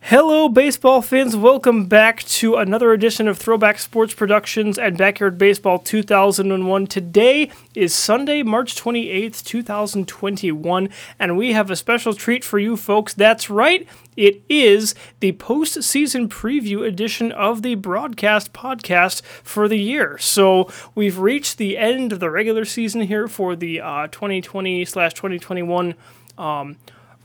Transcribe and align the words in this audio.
Hello, 0.00 0.48
baseball 0.48 1.02
fans. 1.02 1.36
Welcome 1.36 1.86
back 1.86 2.22
to 2.22 2.54
another 2.54 2.92
edition 2.92 3.28
of 3.28 3.36
Throwback 3.36 3.78
Sports 3.78 4.14
Productions 4.14 4.78
and 4.78 4.96
Backyard 4.96 5.36
Baseball 5.36 5.78
2001. 5.80 6.86
Today 6.86 7.50
is 7.74 7.94
Sunday, 7.94 8.42
March 8.42 8.74
28th, 8.74 9.44
2021, 9.44 10.88
and 11.18 11.36
we 11.36 11.52
have 11.52 11.70
a 11.70 11.76
special 11.76 12.14
treat 12.14 12.42
for 12.42 12.58
you 12.58 12.76
folks. 12.76 13.12
That's 13.12 13.50
right, 13.50 13.86
it 14.16 14.40
is 14.48 14.94
the 15.20 15.32
postseason 15.32 16.28
preview 16.28 16.86
edition 16.86 17.30
of 17.32 17.60
the 17.60 17.74
broadcast 17.74 18.54
podcast 18.54 19.20
for 19.22 19.68
the 19.68 19.78
year. 19.78 20.16
So 20.16 20.70
we've 20.94 21.18
reached 21.18 21.58
the 21.58 21.76
end 21.76 22.12
of 22.14 22.20
the 22.20 22.30
regular 22.30 22.64
season 22.64 23.02
here 23.02 23.28
for 23.28 23.56
the 23.56 23.80
uh, 23.80 24.06
2020 24.06 24.86
slash 24.86 25.12
2021. 25.12 25.94
Um, 26.38 26.76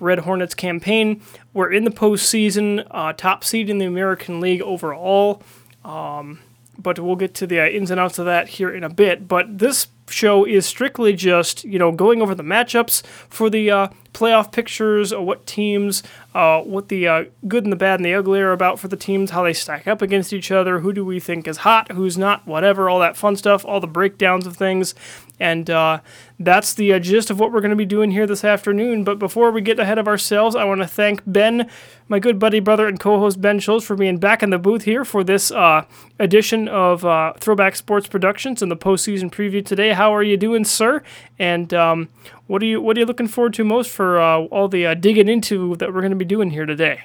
Red 0.03 0.19
Hornets 0.19 0.53
campaign. 0.53 1.21
We're 1.53 1.71
in 1.71 1.83
the 1.83 1.91
postseason, 1.91 2.85
uh, 2.91 3.13
top 3.13 3.43
seed 3.43 3.69
in 3.69 3.77
the 3.77 3.85
American 3.85 4.39
League 4.39 4.61
overall. 4.61 5.41
Um, 5.83 6.39
but 6.77 6.99
we'll 6.99 7.15
get 7.15 7.33
to 7.35 7.47
the 7.47 7.59
uh, 7.59 7.65
ins 7.65 7.91
and 7.91 7.99
outs 7.99 8.19
of 8.19 8.25
that 8.25 8.47
here 8.47 8.73
in 8.73 8.83
a 8.83 8.89
bit. 8.89 9.27
But 9.27 9.59
this 9.59 9.87
show 10.09 10.45
is 10.45 10.65
strictly 10.65 11.13
just 11.13 11.63
you 11.63 11.79
know 11.79 11.91
going 11.91 12.21
over 12.21 12.35
the 12.35 12.43
matchups 12.43 13.05
for 13.29 13.49
the 13.49 13.71
uh, 13.71 13.87
playoff 14.13 14.51
pictures, 14.51 15.13
what 15.13 15.45
teams, 15.45 16.03
uh, 16.35 16.61
what 16.61 16.89
the 16.89 17.07
uh, 17.07 17.25
good 17.47 17.63
and 17.63 17.71
the 17.71 17.77
bad 17.77 17.99
and 17.99 18.05
the 18.05 18.13
ugly 18.13 18.39
are 18.39 18.51
about 18.51 18.79
for 18.79 18.87
the 18.87 18.95
teams, 18.95 19.31
how 19.31 19.43
they 19.43 19.53
stack 19.53 19.87
up 19.87 20.01
against 20.01 20.33
each 20.33 20.51
other, 20.51 20.79
who 20.79 20.93
do 20.93 21.03
we 21.03 21.19
think 21.19 21.47
is 21.47 21.57
hot, 21.57 21.91
who's 21.91 22.17
not, 22.17 22.45
whatever, 22.47 22.89
all 22.89 22.99
that 22.99 23.17
fun 23.17 23.35
stuff, 23.35 23.65
all 23.65 23.79
the 23.79 23.87
breakdowns 23.87 24.47
of 24.47 24.55
things, 24.55 24.95
and 25.39 25.69
uh, 25.69 25.99
that's 26.39 26.73
the 26.73 26.93
uh, 26.93 26.99
gist 26.99 27.29
of 27.29 27.39
what 27.39 27.51
we're 27.51 27.61
going 27.61 27.71
to 27.71 27.75
be 27.75 27.85
doing 27.85 28.11
here 28.11 28.27
this 28.27 28.43
afternoon. 28.43 29.03
But 29.03 29.19
before 29.19 29.51
we 29.51 29.61
get 29.61 29.79
ahead 29.79 29.97
of 29.97 30.07
ourselves, 30.07 30.55
I 30.55 30.63
want 30.63 30.81
to 30.81 30.87
thank 30.87 31.21
Ben, 31.25 31.69
my 32.07 32.19
good 32.19 32.39
buddy, 32.39 32.59
brother, 32.59 32.87
and 32.87 32.99
co 32.99 33.19
host 33.19 33.41
Ben 33.41 33.59
Schultz, 33.59 33.85
for 33.85 33.95
being 33.95 34.17
back 34.17 34.43
in 34.43 34.51
the 34.51 34.59
booth 34.59 34.83
here 34.83 35.03
for 35.03 35.23
this 35.23 35.51
uh, 35.51 35.85
edition 36.19 36.67
of 36.67 37.03
uh, 37.03 37.33
Throwback 37.39 37.75
Sports 37.75 38.07
Productions 38.07 38.61
and 38.61 38.71
the 38.71 38.77
postseason 38.77 39.31
preview 39.31 39.65
today. 39.65 39.93
How 39.93 40.13
are 40.13 40.23
you 40.23 40.37
doing, 40.37 40.65
sir? 40.65 41.03
And 41.39 41.73
um, 41.73 42.09
what 42.47 42.61
are 42.61 42.65
you 42.65 42.81
what 42.81 42.97
are 42.97 42.99
you 42.99 43.05
looking 43.05 43.27
forward 43.27 43.53
to 43.55 43.63
most 43.63 43.89
for 43.89 44.19
uh, 44.19 44.39
all 44.45 44.67
the 44.67 44.85
uh, 44.85 44.93
digging 44.93 45.29
into 45.29 45.75
that 45.77 45.93
we're 45.93 46.01
going 46.01 46.11
to 46.11 46.17
be 46.17 46.25
doing 46.25 46.49
here 46.49 46.65
today? 46.65 47.03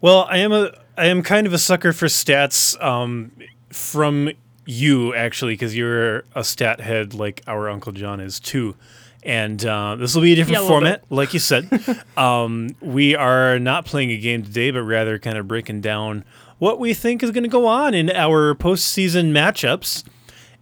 Well, 0.00 0.26
I 0.30 0.38
am 0.38 0.52
a 0.52 0.72
I 0.96 1.06
am 1.06 1.22
kind 1.22 1.46
of 1.46 1.52
a 1.52 1.58
sucker 1.58 1.92
for 1.92 2.06
stats 2.06 2.80
um, 2.82 3.32
from 3.70 4.30
you 4.66 5.14
actually 5.14 5.54
because 5.54 5.76
you're 5.76 6.24
a 6.34 6.44
stat 6.44 6.80
head 6.80 7.14
like 7.14 7.42
our 7.46 7.68
Uncle 7.68 7.92
John 7.92 8.20
is 8.20 8.38
too. 8.38 8.76
And 9.22 9.62
uh, 9.66 9.96
this 9.96 10.14
will 10.14 10.22
be 10.22 10.32
a 10.32 10.36
different 10.36 10.60
Yeah, 10.60 10.64
a 10.64 10.68
format, 10.68 11.04
like 11.10 11.34
you 11.34 11.40
said. 11.40 11.68
um, 12.16 12.74
we 12.80 13.14
are 13.14 13.58
not 13.58 13.84
playing 13.84 14.10
a 14.12 14.16
game 14.16 14.42
today, 14.42 14.70
but 14.70 14.82
rather 14.82 15.18
kind 15.18 15.36
of 15.36 15.46
breaking 15.46 15.82
down 15.82 16.24
what 16.58 16.78
we 16.78 16.94
think 16.94 17.22
is 17.22 17.30
going 17.30 17.42
to 17.42 17.48
go 17.48 17.66
on 17.66 17.92
in 17.92 18.10
our 18.10 18.54
postseason 18.54 19.32
matchups. 19.32 20.04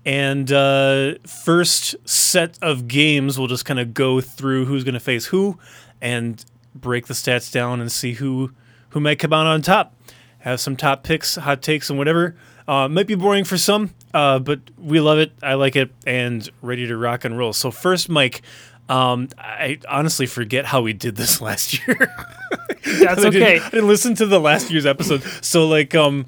And 0.05 0.51
uh, 0.51 1.15
first 1.27 1.97
set 2.09 2.59
of 2.63 2.89
games, 2.89 3.39
we'll 3.39 3.49
just 3.49 3.65
kind 3.65 3.79
of 3.81 3.93
go 3.93 4.21
through 4.21 4.65
who's 4.65 4.85
going 4.85 4.95
to 4.95 5.01
face 5.01 5.27
who, 5.27 5.59
and 6.01 6.43
break 6.75 7.07
the 7.07 7.15
stats 7.15 7.53
down 7.53 7.81
and 7.81 7.91
see 7.93 8.15
who 8.15 8.53
who 8.91 9.01
might 9.01 9.19
come 9.19 9.33
out 9.33 9.47
on 9.47 9.61
top. 9.61 9.95
Have 10.39 10.61
some 10.61 10.77
top 10.77 11.03
picks, 11.03 11.35
hot 11.37 11.61
takes, 11.63 11.91
and 11.91 11.99
whatever. 11.99 12.37
Uh, 12.67 12.89
might 12.89 13.07
be 13.07 13.15
boring 13.15 13.45
for 13.45 13.59
some, 13.59 13.95
uh, 14.15 14.39
but 14.39 14.61
we 14.79 15.01
love 15.01 15.19
it. 15.19 15.33
I 15.43 15.55
like 15.55 15.75
it, 15.77 15.91
and 16.07 16.49
ready 16.63 16.87
to 16.87 16.97
rock 16.97 17.25
and 17.25 17.37
roll. 17.37 17.53
So 17.53 17.71
first, 17.71 18.09
Mike. 18.09 18.43
Um, 18.91 19.29
I 19.37 19.79
honestly 19.87 20.25
forget 20.25 20.65
how 20.65 20.81
we 20.81 20.95
did 20.95 21.17
this 21.17 21.41
last 21.43 21.87
year. 21.87 21.95
That's 21.99 23.21
I 23.21 23.29
didn't- 23.31 23.43
okay. 23.43 23.61
I 23.61 23.69
didn't 23.69 23.89
listen 23.89 24.15
to 24.15 24.25
the 24.27 24.41
last 24.41 24.71
year's 24.71 24.87
episode. 24.87 25.23
So 25.43 25.69
like, 25.69 25.95
um, 25.95 26.25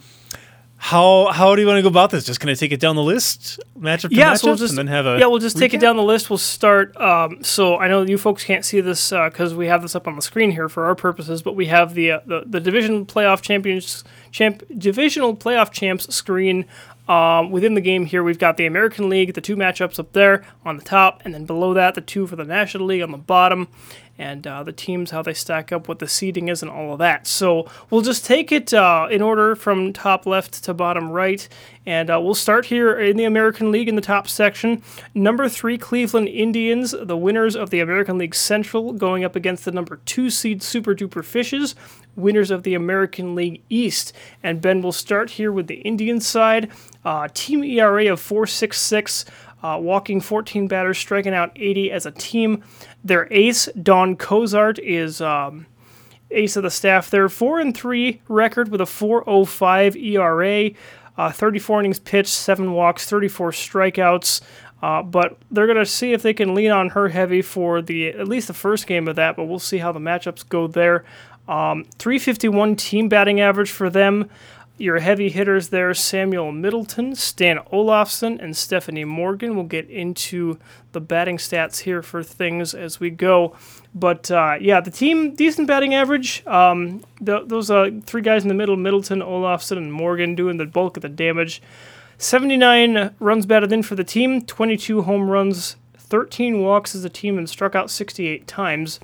how 0.82 1.26
how 1.26 1.54
do 1.54 1.60
you 1.60 1.68
want 1.68 1.76
to 1.76 1.82
go 1.82 1.88
about 1.88 2.08
this? 2.08 2.24
Just 2.24 2.40
gonna 2.40 2.56
take 2.56 2.72
it 2.72 2.80
down 2.80 2.96
the 2.96 3.02
list, 3.02 3.60
matchup 3.78 4.08
to 4.08 4.14
yeah, 4.14 4.32
matchup, 4.32 4.38
so 4.38 4.46
we'll 4.46 4.56
just 4.56 4.70
and 4.70 4.78
then 4.78 4.86
have 4.86 5.04
a 5.04 5.18
yeah, 5.18 5.26
we'll 5.26 5.38
just 5.38 5.58
take 5.58 5.74
it 5.74 5.80
down 5.80 5.98
the 5.98 6.02
list. 6.02 6.30
We'll 6.30 6.38
start. 6.38 6.96
Um, 6.96 7.44
so 7.44 7.76
I 7.76 7.86
know 7.86 8.00
you 8.00 8.16
folks 8.16 8.44
can't 8.44 8.64
see 8.64 8.80
this 8.80 9.10
because 9.10 9.52
we 9.52 9.66
have 9.66 9.82
this 9.82 9.94
up 9.94 10.08
on 10.08 10.16
the 10.16 10.22
screen 10.22 10.50
here 10.50 10.70
for 10.70 10.86
our 10.86 10.94
purposes, 10.94 11.42
but 11.42 11.54
we 11.54 11.66
have 11.66 11.92
the 11.92 12.12
uh, 12.12 12.20
the, 12.24 12.44
the 12.46 12.60
division 12.60 13.04
playoff 13.04 13.42
champions 13.42 14.04
champ 14.30 14.62
divisional 14.78 15.36
playoff 15.36 15.70
champs 15.70 16.12
screen. 16.14 16.64
Um, 17.08 17.50
within 17.50 17.74
the 17.74 17.80
game 17.80 18.06
here, 18.06 18.22
we've 18.22 18.38
got 18.38 18.56
the 18.56 18.66
American 18.66 19.10
League, 19.10 19.34
the 19.34 19.40
two 19.40 19.56
matchups 19.56 19.98
up 19.98 20.12
there 20.12 20.46
on 20.64 20.76
the 20.76 20.84
top, 20.84 21.20
and 21.24 21.34
then 21.34 21.44
below 21.44 21.74
that, 21.74 21.94
the 21.94 22.00
two 22.00 22.26
for 22.26 22.36
the 22.36 22.44
National 22.44 22.86
League 22.86 23.02
on 23.02 23.10
the 23.10 23.18
bottom, 23.18 23.68
and 24.20 24.46
uh, 24.46 24.62
the 24.62 24.72
teams, 24.72 25.10
how 25.10 25.22
they 25.22 25.32
stack 25.32 25.72
up, 25.72 25.88
what 25.88 25.98
the 25.98 26.06
seeding 26.06 26.48
is, 26.48 26.60
and 26.60 26.70
all 26.70 26.92
of 26.92 26.98
that. 26.98 27.26
So 27.26 27.66
we'll 27.88 28.02
just 28.02 28.26
take 28.26 28.52
it 28.52 28.74
uh, 28.74 29.08
in 29.10 29.22
order 29.22 29.56
from 29.56 29.94
top 29.94 30.26
left 30.26 30.62
to 30.64 30.74
bottom 30.74 31.10
right, 31.10 31.48
and 31.86 32.10
uh, 32.10 32.20
we'll 32.20 32.34
start 32.34 32.66
here 32.66 33.00
in 33.00 33.16
the 33.16 33.24
American 33.24 33.72
League 33.72 33.88
in 33.88 33.96
the 33.96 34.02
top 34.02 34.28
section. 34.28 34.82
Number 35.14 35.48
three, 35.48 35.78
Cleveland 35.78 36.28
Indians, 36.28 36.94
the 37.02 37.16
winners 37.16 37.56
of 37.56 37.70
the 37.70 37.80
American 37.80 38.18
League 38.18 38.34
Central, 38.34 38.92
going 38.92 39.24
up 39.24 39.34
against 39.34 39.64
the 39.64 39.72
number 39.72 40.00
two 40.04 40.28
seed 40.28 40.62
Super 40.62 40.94
Duper 40.94 41.24
Fishes, 41.24 41.74
winners 42.14 42.50
of 42.50 42.62
the 42.62 42.74
American 42.74 43.34
League 43.34 43.62
East. 43.70 44.12
And 44.42 44.60
Ben 44.60 44.82
will 44.82 44.92
start 44.92 45.30
here 45.30 45.50
with 45.50 45.66
the 45.66 45.76
Indian 45.76 46.20
side. 46.20 46.70
Uh, 47.06 47.28
team 47.32 47.64
ERA 47.64 48.12
of 48.12 48.20
4.66, 48.20 49.24
uh, 49.62 49.78
walking 49.80 50.20
14 50.20 50.68
batters, 50.68 50.98
striking 50.98 51.34
out 51.34 51.52
80 51.56 51.90
as 51.90 52.06
a 52.06 52.10
team. 52.10 52.62
Their 53.04 53.32
ace, 53.32 53.68
Don 53.82 54.16
Cozart, 54.16 54.78
is. 54.78 55.20
Um, 55.20 55.66
ace 56.30 56.56
of 56.56 56.62
the 56.62 56.70
staff 56.70 57.10
there. 57.10 57.28
Four 57.28 57.60
and 57.60 57.76
three 57.76 58.22
record 58.28 58.70
with 58.70 58.80
a 58.80 58.84
4.05 58.84 59.96
ERA, 59.96 60.70
uh, 61.16 61.32
34 61.32 61.80
innings 61.80 61.98
pitched, 61.98 62.28
seven 62.28 62.72
walks, 62.72 63.08
34 63.08 63.50
strikeouts. 63.52 64.40
Uh, 64.82 65.02
but 65.02 65.36
they're 65.50 65.66
gonna 65.66 65.84
see 65.84 66.12
if 66.14 66.22
they 66.22 66.32
can 66.32 66.54
lean 66.54 66.70
on 66.70 66.90
her 66.90 67.08
heavy 67.08 67.42
for 67.42 67.82
the 67.82 68.08
at 68.08 68.26
least 68.26 68.46
the 68.46 68.54
first 68.54 68.86
game 68.86 69.08
of 69.08 69.16
that. 69.16 69.36
But 69.36 69.44
we'll 69.44 69.58
see 69.58 69.78
how 69.78 69.92
the 69.92 70.00
matchups 70.00 70.48
go 70.48 70.66
there. 70.66 71.04
Um, 71.46 71.84
351 71.98 72.76
team 72.76 73.08
batting 73.08 73.40
average 73.40 73.70
for 73.70 73.90
them. 73.90 74.30
Your 74.80 74.98
heavy 75.00 75.28
hitters 75.28 75.68
there 75.68 75.92
Samuel 75.92 76.52
Middleton, 76.52 77.14
Stan 77.14 77.58
Olafson, 77.70 78.40
and 78.40 78.56
Stephanie 78.56 79.04
Morgan. 79.04 79.54
We'll 79.54 79.66
get 79.66 79.90
into 79.90 80.58
the 80.92 81.02
batting 81.02 81.36
stats 81.36 81.80
here 81.80 82.00
for 82.00 82.22
things 82.22 82.72
as 82.72 82.98
we 82.98 83.10
go. 83.10 83.54
But 83.94 84.30
uh, 84.30 84.56
yeah, 84.58 84.80
the 84.80 84.90
team, 84.90 85.34
decent 85.34 85.68
batting 85.68 85.94
average. 85.94 86.46
Um, 86.46 87.04
th- 87.22 87.42
those 87.44 87.70
uh, 87.70 87.90
three 88.06 88.22
guys 88.22 88.40
in 88.42 88.48
the 88.48 88.54
middle 88.54 88.74
Middleton, 88.74 89.20
Olafson, 89.20 89.76
and 89.76 89.92
Morgan 89.92 90.34
doing 90.34 90.56
the 90.56 90.64
bulk 90.64 90.96
of 90.96 91.02
the 91.02 91.10
damage. 91.10 91.60
79 92.16 93.14
runs 93.18 93.44
batted 93.44 93.72
in 93.72 93.82
for 93.82 93.96
the 93.96 94.02
team, 94.04 94.40
22 94.40 95.02
home 95.02 95.28
runs, 95.28 95.76
13 95.98 96.62
walks 96.62 96.94
as 96.94 97.04
a 97.04 97.10
team, 97.10 97.36
and 97.36 97.50
struck 97.50 97.74
out 97.74 97.90
68 97.90 98.46
times. 98.46 98.98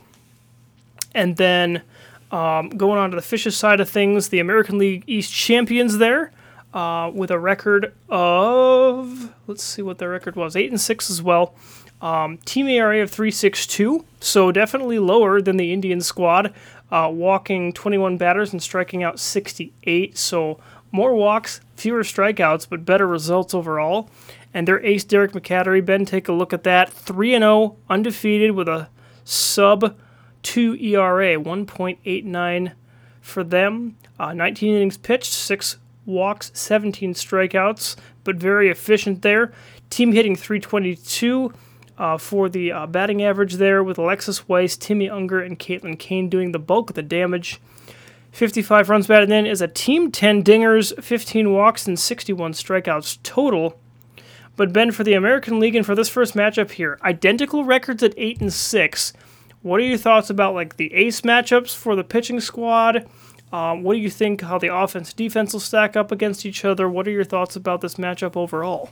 And 1.14 1.36
then 1.36 1.82
um, 2.30 2.70
going 2.70 2.98
on 2.98 3.10
to 3.10 3.16
the 3.16 3.22
Fishes 3.22 3.56
side 3.56 3.80
of 3.80 3.88
things, 3.88 4.28
the 4.28 4.40
American 4.40 4.78
League 4.78 5.04
East 5.06 5.32
champions 5.32 5.98
there 5.98 6.32
uh, 6.74 7.10
with 7.12 7.30
a 7.30 7.38
record 7.38 7.94
of 8.08 9.32
let's 9.46 9.62
see 9.62 9.82
what 9.82 9.98
their 9.98 10.10
record 10.10 10.36
was 10.36 10.56
eight 10.56 10.70
and 10.70 10.80
six 10.80 11.10
as 11.10 11.22
well. 11.22 11.54
Um, 12.02 12.36
team 12.44 12.68
ERA 12.68 13.02
of 13.02 13.10
3.62, 13.10 14.04
so 14.20 14.52
definitely 14.52 14.98
lower 14.98 15.40
than 15.40 15.56
the 15.56 15.72
Indian 15.72 16.02
squad, 16.02 16.52
uh, 16.90 17.10
walking 17.10 17.72
21 17.72 18.18
batters 18.18 18.52
and 18.52 18.62
striking 18.62 19.02
out 19.02 19.18
68. 19.18 20.18
So 20.18 20.60
more 20.92 21.14
walks, 21.14 21.62
fewer 21.74 22.02
strikeouts, 22.02 22.68
but 22.68 22.84
better 22.84 23.06
results 23.06 23.54
overall. 23.54 24.10
And 24.52 24.68
their 24.68 24.84
ace 24.84 25.04
Derek 25.04 25.32
McCattery, 25.32 25.84
Ben, 25.84 26.04
take 26.04 26.28
a 26.28 26.32
look 26.32 26.52
at 26.52 26.64
that. 26.64 26.92
3 26.92 27.32
0, 27.32 27.76
undefeated 27.88 28.50
with 28.50 28.68
a 28.68 28.88
sub 29.24 29.96
2 30.46 30.76
ERA, 30.76 31.36
1.89 31.36 32.72
for 33.20 33.42
them. 33.42 33.96
Uh, 34.16 34.32
19 34.32 34.76
innings 34.76 34.96
pitched, 34.96 35.32
6 35.32 35.76
walks, 36.06 36.52
17 36.54 37.14
strikeouts, 37.14 37.96
but 38.22 38.36
very 38.36 38.70
efficient 38.70 39.22
there. 39.22 39.52
Team 39.90 40.12
hitting 40.12 40.36
322 40.36 41.52
uh, 41.98 42.16
for 42.16 42.48
the 42.48 42.70
uh, 42.70 42.86
batting 42.86 43.24
average 43.24 43.54
there, 43.54 43.82
with 43.82 43.98
Alexis 43.98 44.48
Weiss, 44.48 44.76
Timmy 44.76 45.10
Unger, 45.10 45.40
and 45.40 45.58
Caitlin 45.58 45.98
Kane 45.98 46.28
doing 46.28 46.52
the 46.52 46.60
bulk 46.60 46.90
of 46.90 46.94
the 46.94 47.02
damage. 47.02 47.60
55 48.30 48.88
runs 48.88 49.08
batted 49.08 49.32
in 49.32 49.46
is 49.46 49.60
a 49.60 49.66
team 49.66 50.12
10 50.12 50.44
dingers, 50.44 50.96
15 51.02 51.52
walks, 51.52 51.88
and 51.88 51.98
61 51.98 52.52
strikeouts 52.52 53.18
total. 53.24 53.80
But 54.54 54.72
Ben, 54.72 54.92
for 54.92 55.02
the 55.02 55.14
American 55.14 55.58
League 55.58 55.74
and 55.74 55.84
for 55.84 55.96
this 55.96 56.08
first 56.08 56.34
matchup 56.34 56.70
here, 56.70 57.00
identical 57.02 57.64
records 57.64 58.04
at 58.04 58.14
8 58.16 58.42
and 58.42 58.52
6. 58.52 59.12
What 59.62 59.80
are 59.80 59.84
your 59.84 59.98
thoughts 59.98 60.30
about 60.30 60.54
like 60.54 60.76
the 60.76 60.92
ace 60.94 61.22
matchups 61.22 61.74
for 61.74 61.96
the 61.96 62.04
pitching 62.04 62.40
squad? 62.40 63.06
Um, 63.52 63.82
what 63.82 63.94
do 63.94 64.00
you 64.00 64.10
think 64.10 64.42
how 64.42 64.58
the 64.58 64.74
offense 64.74 65.12
defense 65.12 65.52
will 65.52 65.60
stack 65.60 65.96
up 65.96 66.10
against 66.12 66.44
each 66.44 66.64
other? 66.64 66.88
What 66.88 67.06
are 67.06 67.12
your 67.12 67.24
thoughts 67.24 67.56
about 67.56 67.80
this 67.80 67.94
matchup 67.94 68.36
overall? 68.36 68.90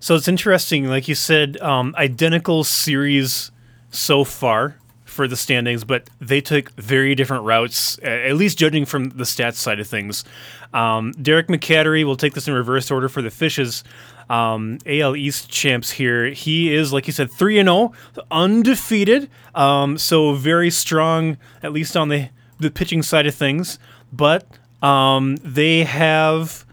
So 0.00 0.14
it's 0.14 0.28
interesting, 0.28 0.86
like 0.86 1.08
you 1.08 1.14
said, 1.14 1.60
um, 1.60 1.94
identical 1.96 2.64
series 2.64 3.50
so 3.90 4.24
far 4.24 4.76
for 5.16 5.26
the 5.26 5.36
standings, 5.36 5.82
but 5.82 6.08
they 6.20 6.40
took 6.40 6.70
very 6.72 7.14
different 7.14 7.44
routes, 7.44 7.98
at 8.02 8.36
least 8.36 8.58
judging 8.58 8.84
from 8.84 9.08
the 9.08 9.24
stats 9.24 9.54
side 9.54 9.80
of 9.80 9.88
things. 9.88 10.24
Um, 10.72 11.12
Derek 11.12 11.48
McCattery 11.48 12.04
will 12.04 12.16
take 12.16 12.34
this 12.34 12.46
in 12.46 12.54
reverse 12.54 12.90
order 12.90 13.08
for 13.08 13.22
the 13.22 13.30
Fishes. 13.30 13.82
Um, 14.28 14.78
AL 14.86 15.16
East 15.16 15.48
champs 15.48 15.90
here. 15.92 16.26
He 16.26 16.74
is, 16.74 16.92
like 16.92 17.06
you 17.06 17.12
said, 17.12 17.30
3 17.30 17.62
0, 17.62 17.92
undefeated. 18.30 19.30
Um, 19.54 19.98
so 19.98 20.34
very 20.34 20.70
strong, 20.70 21.38
at 21.62 21.72
least 21.72 21.96
on 21.96 22.08
the, 22.08 22.28
the 22.60 22.70
pitching 22.70 23.02
side 23.02 23.26
of 23.26 23.34
things. 23.34 23.78
But 24.12 24.46
um, 24.82 25.36
they 25.36 25.84
have 25.84 26.66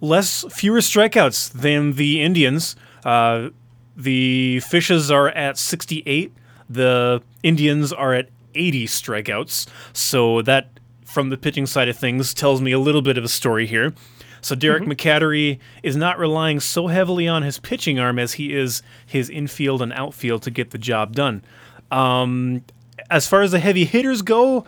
less, 0.00 0.44
fewer 0.50 0.78
strikeouts 0.78 1.50
than 1.52 1.94
the 1.94 2.22
Indians. 2.22 2.76
Uh, 3.04 3.50
the 3.96 4.60
Fishes 4.60 5.10
are 5.10 5.28
at 5.30 5.58
68. 5.58 6.32
The 6.68 7.22
Indians 7.42 7.92
are 7.92 8.14
at 8.14 8.28
80 8.54 8.86
strikeouts. 8.86 9.66
So 9.92 10.42
that, 10.42 10.68
from 11.04 11.30
the 11.30 11.36
pitching 11.36 11.66
side 11.66 11.88
of 11.88 11.96
things, 11.96 12.34
tells 12.34 12.60
me 12.60 12.72
a 12.72 12.78
little 12.78 13.02
bit 13.02 13.18
of 13.18 13.24
a 13.24 13.28
story 13.28 13.66
here. 13.66 13.94
So 14.40 14.54
Derek 14.54 14.84
mm-hmm. 14.84 14.92
McCattery 14.92 15.58
is 15.82 15.96
not 15.96 16.18
relying 16.18 16.60
so 16.60 16.86
heavily 16.86 17.26
on 17.26 17.42
his 17.42 17.58
pitching 17.58 17.98
arm 17.98 18.18
as 18.18 18.34
he 18.34 18.54
is 18.54 18.82
his 19.04 19.28
infield 19.28 19.82
and 19.82 19.92
outfield 19.92 20.42
to 20.42 20.50
get 20.50 20.70
the 20.70 20.78
job 20.78 21.14
done. 21.14 21.42
Um, 21.90 22.64
as 23.10 23.26
far 23.26 23.42
as 23.42 23.52
the 23.52 23.58
heavy 23.58 23.84
hitters 23.84 24.22
go, 24.22 24.64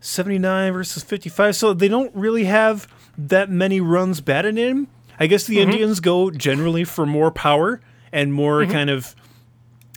79 0.00 0.72
versus 0.72 1.02
55, 1.02 1.56
so 1.56 1.74
they 1.74 1.88
don't 1.88 2.14
really 2.14 2.44
have 2.44 2.88
that 3.18 3.50
many 3.50 3.80
runs 3.80 4.20
batted 4.20 4.56
in. 4.56 4.88
I 5.18 5.26
guess 5.26 5.44
the 5.44 5.58
mm-hmm. 5.58 5.72
Indians 5.72 6.00
go 6.00 6.30
generally 6.30 6.84
for 6.84 7.04
more 7.04 7.30
power 7.30 7.80
and 8.12 8.32
more 8.32 8.62
mm-hmm. 8.62 8.72
kind 8.72 8.90
of 8.90 9.14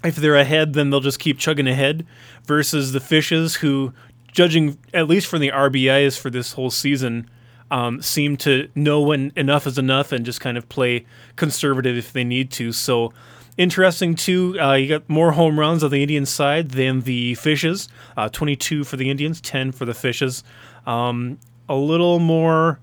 if 0.03 0.15
they're 0.15 0.35
ahead, 0.35 0.73
then 0.73 0.89
they'll 0.89 0.99
just 0.99 1.19
keep 1.19 1.39
chugging 1.39 1.67
ahead. 1.67 2.05
Versus 2.45 2.91
the 2.91 2.99
Fishes, 2.99 3.55
who, 3.55 3.93
judging 4.31 4.77
at 4.93 5.07
least 5.07 5.27
from 5.27 5.39
the 5.39 5.49
RBIs 5.49 6.19
for 6.19 6.29
this 6.29 6.53
whole 6.53 6.69
season, 6.69 7.29
um, 7.71 8.01
seem 8.01 8.37
to 8.37 8.69
know 8.75 9.01
when 9.01 9.31
enough 9.35 9.65
is 9.65 9.77
enough 9.77 10.11
and 10.11 10.25
just 10.25 10.41
kind 10.41 10.57
of 10.57 10.69
play 10.69 11.05
conservative 11.35 11.97
if 11.97 12.13
they 12.13 12.23
need 12.23 12.51
to. 12.51 12.71
So 12.71 13.13
interesting 13.57 14.15
too. 14.15 14.59
Uh, 14.59 14.73
you 14.73 14.87
got 14.87 15.09
more 15.09 15.31
home 15.31 15.59
runs 15.59 15.83
on 15.83 15.91
the 15.91 16.01
Indian 16.01 16.25
side 16.25 16.71
than 16.71 17.01
the 17.01 17.35
Fishes. 17.35 17.87
Uh, 18.15 18.29
22 18.29 18.83
for 18.83 18.97
the 18.97 19.09
Indians, 19.09 19.41
10 19.41 19.71
for 19.71 19.85
the 19.85 19.93
Fishes. 19.93 20.43
Um, 20.85 21.39
a 21.69 21.75
little 21.75 22.19
more, 22.19 22.79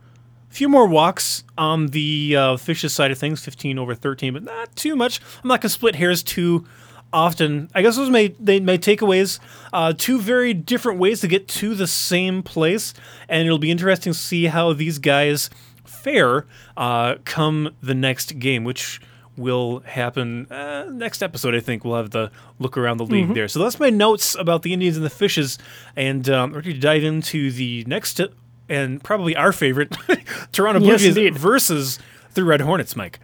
a 0.51 0.55
few 0.55 0.69
more 0.69 0.87
walks 0.87 1.45
on 1.59 1.89
the 1.89 2.35
uh, 2.37 2.57
Fishes 2.57 2.93
side 2.93 3.11
of 3.11 3.19
things, 3.19 3.45
15 3.45 3.79
over 3.79 3.95
13, 3.95 4.33
but 4.33 4.43
not 4.43 4.75
too 4.75 4.97
much. 4.97 5.21
I'm 5.43 5.49
not 5.49 5.61
gonna 5.61 5.71
split 5.71 5.97
hairs 5.97 6.23
too 6.23 6.67
often. 7.13 7.71
I 7.75 7.83
guess 7.83 7.97
those 7.97 8.11
may 8.11 8.29
they 8.29 8.61
may 8.61 8.79
takeaways. 8.79 9.39
Uh, 9.73 9.93
two 9.97 10.21
very 10.21 10.55
different 10.55 10.99
ways 10.99 11.21
to 11.21 11.29
get 11.29 11.49
to 11.49 11.75
the 11.75 11.87
same 11.87 12.43
place, 12.43 12.95
and 13.29 13.47
it'll 13.47 13.59
be 13.59 13.71
interesting 13.71 14.13
to 14.13 14.19
see 14.19 14.47
how 14.47 14.73
these 14.73 14.99
guys 14.99 15.51
fare 15.85 16.47
uh, 16.77 17.17
come 17.25 17.75
the 17.83 17.95
next 17.95 18.39
game, 18.39 18.65
which 18.65 19.01
will 19.37 19.81
happen 19.81 20.47
uh, 20.51 20.85
next 20.91 21.23
episode. 21.23 21.55
I 21.55 21.61
think 21.61 21.85
we'll 21.85 21.97
have 21.97 22.11
the 22.11 22.31
look 22.59 22.77
around 22.77 22.99
the 22.99 23.07
league 23.07 23.27
mm-hmm. 23.27 23.35
there. 23.35 23.49
So 23.49 23.59
that's 23.61 23.81
my 23.81 23.91
notes 23.91 24.35
about 24.35 24.63
the 24.63 24.73
Indians 24.73 24.97
and 24.97 25.05
the 25.05 25.11
Fishes, 25.11 25.59
and 25.97 26.29
um, 26.29 26.53
we're 26.53 26.63
going 26.63 26.75
to 26.75 26.81
dive 26.81 27.05
into 27.05 27.51
the 27.51 27.85
next 27.87 28.21
and 28.69 29.03
probably 29.03 29.35
our 29.37 29.53
favorite 29.53 29.97
Toronto 30.53 30.81
Blue 30.81 30.97
Jays 30.97 31.37
versus 31.37 31.99
the 32.35 32.45
Red 32.45 32.61
Hornets, 32.61 32.95
Mike. 32.95 33.19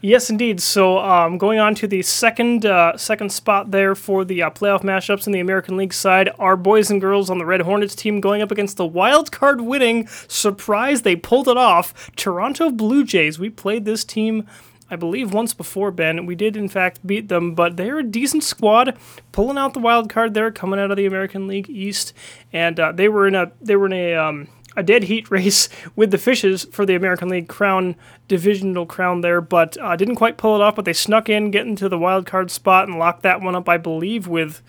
Yes, 0.00 0.30
indeed. 0.30 0.60
So, 0.60 0.98
um, 0.98 1.38
going 1.38 1.58
on 1.58 1.74
to 1.76 1.88
the 1.88 2.02
second 2.02 2.64
uh, 2.64 2.96
second 2.96 3.32
spot 3.32 3.72
there 3.72 3.96
for 3.96 4.24
the 4.24 4.44
uh, 4.44 4.50
playoff 4.50 4.82
matchups 4.82 5.26
in 5.26 5.32
the 5.32 5.40
American 5.40 5.76
League 5.76 5.92
side, 5.92 6.30
our 6.38 6.56
boys 6.56 6.88
and 6.88 7.00
girls 7.00 7.30
on 7.30 7.38
the 7.38 7.44
Red 7.44 7.62
Hornets 7.62 7.96
team 7.96 8.20
going 8.20 8.40
up 8.40 8.52
against 8.52 8.76
the 8.76 8.86
wild 8.86 9.32
card 9.32 9.60
winning 9.60 10.06
surprise. 10.28 11.02
They 11.02 11.16
pulled 11.16 11.48
it 11.48 11.56
off. 11.56 12.12
Toronto 12.14 12.70
Blue 12.70 13.04
Jays. 13.04 13.40
We 13.40 13.50
played 13.50 13.84
this 13.84 14.04
team. 14.04 14.46
I 14.88 14.94
believe 14.94 15.34
once 15.34 15.52
before, 15.52 15.90
Ben. 15.90 16.26
We 16.26 16.36
did, 16.36 16.56
in 16.56 16.68
fact, 16.68 17.06
beat 17.06 17.28
them, 17.28 17.54
but 17.54 17.76
they're 17.76 17.98
a 17.98 18.02
decent 18.04 18.44
squad, 18.44 18.96
pulling 19.32 19.58
out 19.58 19.74
the 19.74 19.80
wild 19.80 20.08
card 20.08 20.32
there, 20.32 20.50
coming 20.50 20.78
out 20.78 20.90
of 20.92 20.96
the 20.96 21.06
American 21.06 21.46
League 21.48 21.68
East, 21.68 22.14
and 22.52 22.78
uh, 22.78 22.92
they 22.92 23.08
were 23.08 23.26
in 23.26 23.34
a 23.34 23.50
they 23.60 23.74
were 23.74 23.86
in 23.86 23.92
a 23.92 24.14
um, 24.14 24.48
a 24.78 24.82
dead 24.82 25.04
heat 25.04 25.30
race 25.30 25.68
with 25.96 26.10
the 26.10 26.18
Fishes 26.18 26.64
for 26.72 26.86
the 26.86 26.94
American 26.94 27.28
League 27.28 27.48
crown, 27.48 27.96
divisional 28.28 28.86
crown 28.86 29.20
there, 29.20 29.40
but 29.40 29.76
uh, 29.78 29.96
didn't 29.96 30.16
quite 30.16 30.36
pull 30.38 30.54
it 30.54 30.62
off. 30.62 30.76
But 30.76 30.84
they 30.84 30.92
snuck 30.92 31.28
in, 31.28 31.50
get 31.50 31.66
into 31.66 31.88
the 31.88 31.98
wild 31.98 32.24
card 32.24 32.50
spot, 32.50 32.88
and 32.88 32.98
locked 32.98 33.22
that 33.22 33.40
one 33.40 33.54
up, 33.54 33.68
I 33.68 33.76
believe, 33.76 34.26
with 34.26 34.62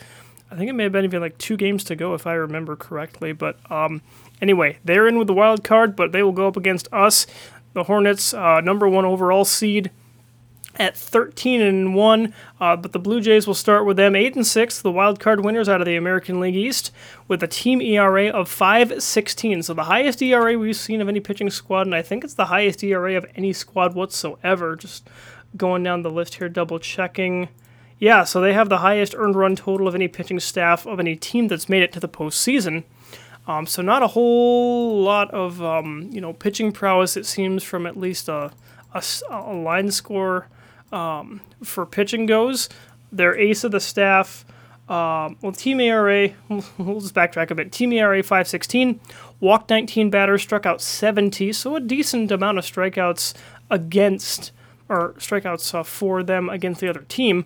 I 0.51 0.55
think 0.55 0.69
it 0.69 0.73
may 0.73 0.83
have 0.83 0.91
been 0.91 1.05
even 1.05 1.21
like 1.21 1.37
two 1.37 1.57
games 1.57 1.83
to 1.85 1.95
go 1.95 2.15
if 2.15 2.25
I 2.25 2.33
remember 2.33 2.75
correctly. 2.75 3.31
But 3.33 3.59
um, 3.71 4.01
anyway, 4.41 4.79
they're 4.83 5.07
in 5.07 5.17
with 5.17 5.27
the 5.27 5.33
wild 5.33 5.63
card, 5.63 5.95
but 5.95 6.11
they 6.11 6.23
will 6.23 6.31
go 6.31 6.47
up 6.47 6.57
against 6.57 6.87
us, 6.91 7.27
the 7.73 7.83
Hornets, 7.83 8.33
uh, 8.33 8.61
number 8.61 8.89
one 8.89 9.05
overall 9.05 9.45
seed 9.45 9.91
at 10.75 10.95
13 10.95 11.61
and 11.61 11.95
1, 11.95 12.33
uh, 12.59 12.75
but 12.75 12.91
the 12.91 12.99
Blue 12.99 13.21
Jays 13.21 13.47
will 13.47 13.55
start 13.55 13.85
with 13.85 13.97
them 13.97 14.15
8 14.15 14.35
and 14.35 14.45
6, 14.45 14.81
the 14.81 14.91
wild 14.91 15.19
card 15.19 15.43
winners 15.43 15.67
out 15.67 15.81
of 15.81 15.87
the 15.87 15.95
American 15.95 16.39
League 16.39 16.55
East, 16.55 16.91
with 17.27 17.41
a 17.41 17.47
team 17.47 17.81
ERA 17.81 18.27
of 18.27 18.49
5.16. 18.49 19.63
So 19.63 19.73
the 19.73 19.85
highest 19.85 20.21
ERA 20.21 20.57
we've 20.57 20.75
seen 20.75 21.01
of 21.01 21.09
any 21.09 21.19
pitching 21.19 21.49
squad, 21.49 21.87
and 21.87 21.95
I 21.95 22.01
think 22.01 22.23
it's 22.23 22.35
the 22.35 22.45
highest 22.45 22.83
ERA 22.83 23.15
of 23.15 23.25
any 23.35 23.51
squad 23.51 23.95
whatsoever. 23.95 24.75
Just 24.75 25.09
going 25.57 25.83
down 25.83 26.03
the 26.03 26.11
list 26.11 26.35
here, 26.35 26.49
double 26.49 26.79
checking. 26.79 27.49
Yeah, 27.97 28.23
so 28.23 28.39
they 28.39 28.53
have 28.53 28.69
the 28.69 28.77
highest 28.77 29.15
earned 29.17 29.35
run 29.35 29.55
total 29.55 29.87
of 29.87 29.95
any 29.95 30.07
pitching 30.07 30.39
staff 30.39 30.85
of 30.85 30.99
any 30.99 31.15
team 31.15 31.47
that's 31.47 31.67
made 31.67 31.83
it 31.83 31.91
to 31.93 31.99
the 31.99 32.07
postseason. 32.07 32.83
Um, 33.47 33.65
so 33.65 33.81
not 33.81 34.03
a 34.03 34.07
whole 34.07 35.01
lot 35.01 35.31
of 35.31 35.61
um, 35.61 36.07
you 36.11 36.21
know 36.21 36.33
pitching 36.33 36.71
prowess 36.71 37.17
it 37.17 37.25
seems 37.25 37.63
from 37.63 37.87
at 37.87 37.97
least 37.97 38.29
a, 38.29 38.51
a, 38.93 39.03
a 39.31 39.53
line 39.53 39.91
score 39.91 40.47
um, 40.91 41.41
for 41.63 41.85
pitching 41.85 42.25
goes, 42.25 42.69
their 43.11 43.37
ace 43.37 43.63
of 43.63 43.71
the 43.71 43.79
staff, 43.79 44.45
um, 44.89 45.37
well, 45.41 45.51
team 45.51 45.79
ERA, 45.79 46.31
we'll 46.49 46.99
just 46.99 47.13
backtrack 47.13 47.51
a 47.51 47.55
bit. 47.55 47.71
Team 47.71 47.93
ERA 47.93 48.23
516, 48.23 48.99
walked 49.39 49.69
19 49.69 50.09
batters, 50.09 50.41
struck 50.41 50.65
out 50.65 50.81
70, 50.81 51.53
so 51.53 51.75
a 51.75 51.79
decent 51.79 52.31
amount 52.31 52.57
of 52.57 52.65
strikeouts 52.65 53.35
against, 53.69 54.51
or 54.87 55.13
strikeouts 55.13 55.75
uh, 55.75 55.83
for 55.83 56.23
them 56.23 56.49
against 56.49 56.81
the 56.81 56.89
other 56.89 57.05
team. 57.07 57.45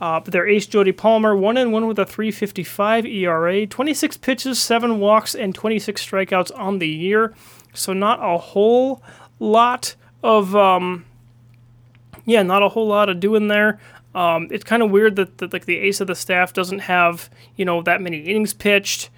Uh, 0.00 0.20
but 0.20 0.32
their 0.32 0.46
ace 0.46 0.66
Jody 0.66 0.92
Palmer, 0.92 1.36
one 1.36 1.56
and 1.56 1.72
one 1.72 1.86
with 1.86 1.98
a 1.98 2.06
3.55 2.06 3.04
ERA, 3.12 3.66
26 3.66 4.16
pitches, 4.18 4.58
seven 4.58 4.98
walks, 4.98 5.34
and 5.34 5.54
26 5.54 6.04
strikeouts 6.04 6.56
on 6.56 6.78
the 6.78 6.88
year. 6.88 7.34
So 7.74 7.92
not 7.92 8.20
a 8.22 8.38
whole 8.38 9.02
lot 9.40 9.94
of 10.22 10.56
um, 10.56 11.04
yeah, 12.28 12.42
not 12.42 12.62
a 12.62 12.68
whole 12.68 12.86
lot 12.86 13.08
of 13.08 13.20
doing 13.20 13.48
there. 13.48 13.80
Um, 14.14 14.48
it's 14.50 14.62
kind 14.62 14.82
of 14.82 14.90
weird 14.90 15.16
that, 15.16 15.38
that, 15.38 15.52
like 15.52 15.64
the 15.64 15.78
ace 15.78 16.00
of 16.00 16.06
the 16.06 16.14
staff 16.14 16.52
doesn't 16.52 16.80
have 16.80 17.30
you 17.56 17.64
know 17.64 17.80
that 17.82 18.02
many 18.02 18.18
innings 18.18 18.52
pitched, 18.52 19.08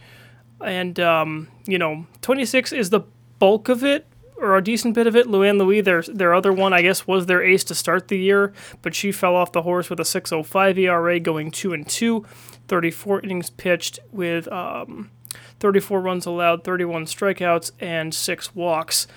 and 0.65 0.99
um, 1.01 1.49
you 1.67 1.77
know 1.77 2.07
26 2.23 2.73
is 2.73 2.91
the 2.91 3.01
bulk 3.41 3.69
of 3.69 3.83
it 3.83 4.07
or 4.37 4.57
a 4.57 4.63
decent 4.63 4.95
bit 4.95 5.09
of 5.09 5.17
it. 5.17 5.27
Luann 5.27 5.59
Louis, 5.59 5.81
their 5.81 6.03
their 6.03 6.33
other 6.33 6.53
one, 6.53 6.73
I 6.73 6.83
guess, 6.83 7.05
was 7.07 7.27
their 7.27 7.43
ace 7.43 7.65
to 7.65 7.75
start 7.75 8.07
the 8.07 8.19
year, 8.19 8.53
but 8.81 8.95
she 8.95 9.11
fell 9.11 9.35
off 9.35 9.51
the 9.51 9.63
horse 9.63 9.91
with 9.91 9.99
a 9.99 10.05
6.05 10.05 10.79
ERA, 10.79 11.19
going 11.19 11.51
two 11.51 11.73
and 11.73 11.87
two, 11.89 12.25
34 12.69 13.23
innings 13.23 13.51
pitched 13.51 13.99
with 14.13 14.47
um, 14.53 15.11
34 15.59 16.01
runs 16.01 16.27
allowed, 16.27 16.63
31 16.63 17.07
strikeouts, 17.07 17.73
and 17.81 18.15
six 18.15 18.55
walks. 18.55 19.09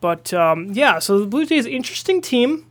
But 0.00 0.32
um, 0.32 0.72
yeah, 0.72 0.98
so 0.98 1.20
the 1.20 1.26
Blue 1.26 1.44
Jays, 1.44 1.66
interesting 1.66 2.22
team 2.22 2.66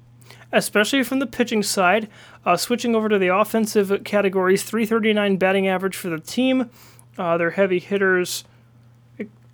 especially 0.51 1.03
from 1.03 1.19
the 1.19 1.27
pitching 1.27 1.63
side. 1.63 2.07
Uh, 2.45 2.57
switching 2.57 2.95
over 2.95 3.07
to 3.07 3.19
the 3.19 3.27
offensive 3.27 4.03
categories, 4.03 4.63
339 4.63 5.37
batting 5.37 5.67
average 5.67 5.95
for 5.95 6.09
the 6.09 6.19
team. 6.19 6.69
Uh, 7.17 7.37
their 7.37 7.51
heavy 7.51 7.79
hitters 7.79 8.43